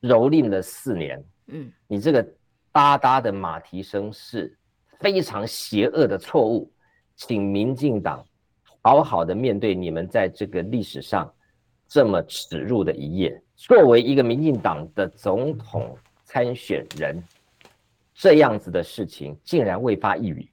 [0.01, 1.23] 蹂躏了四年。
[1.47, 2.27] 嗯，你这个
[2.71, 4.55] 哒哒的马蹄声是
[4.99, 6.69] 非常邪恶的错误，
[7.15, 8.23] 请民进党
[8.81, 11.33] 好好的面对你们在这个历史上
[11.87, 13.41] 这么耻辱的一页。
[13.55, 17.23] 作为一个民进党的总统参选人，
[18.13, 20.47] 这样子的事情竟然未发一语，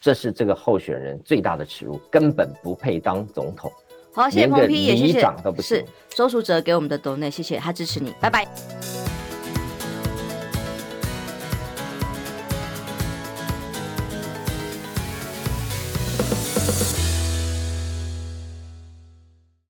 [0.00, 3.72] 这是这个候选人最大的耻辱，根本不配当总统。
[4.16, 5.20] 好，谢谢彭批，也谢谢。
[5.60, 8.48] 是，周淑哲给我们的斗内，谢谢他支持你，拜拜。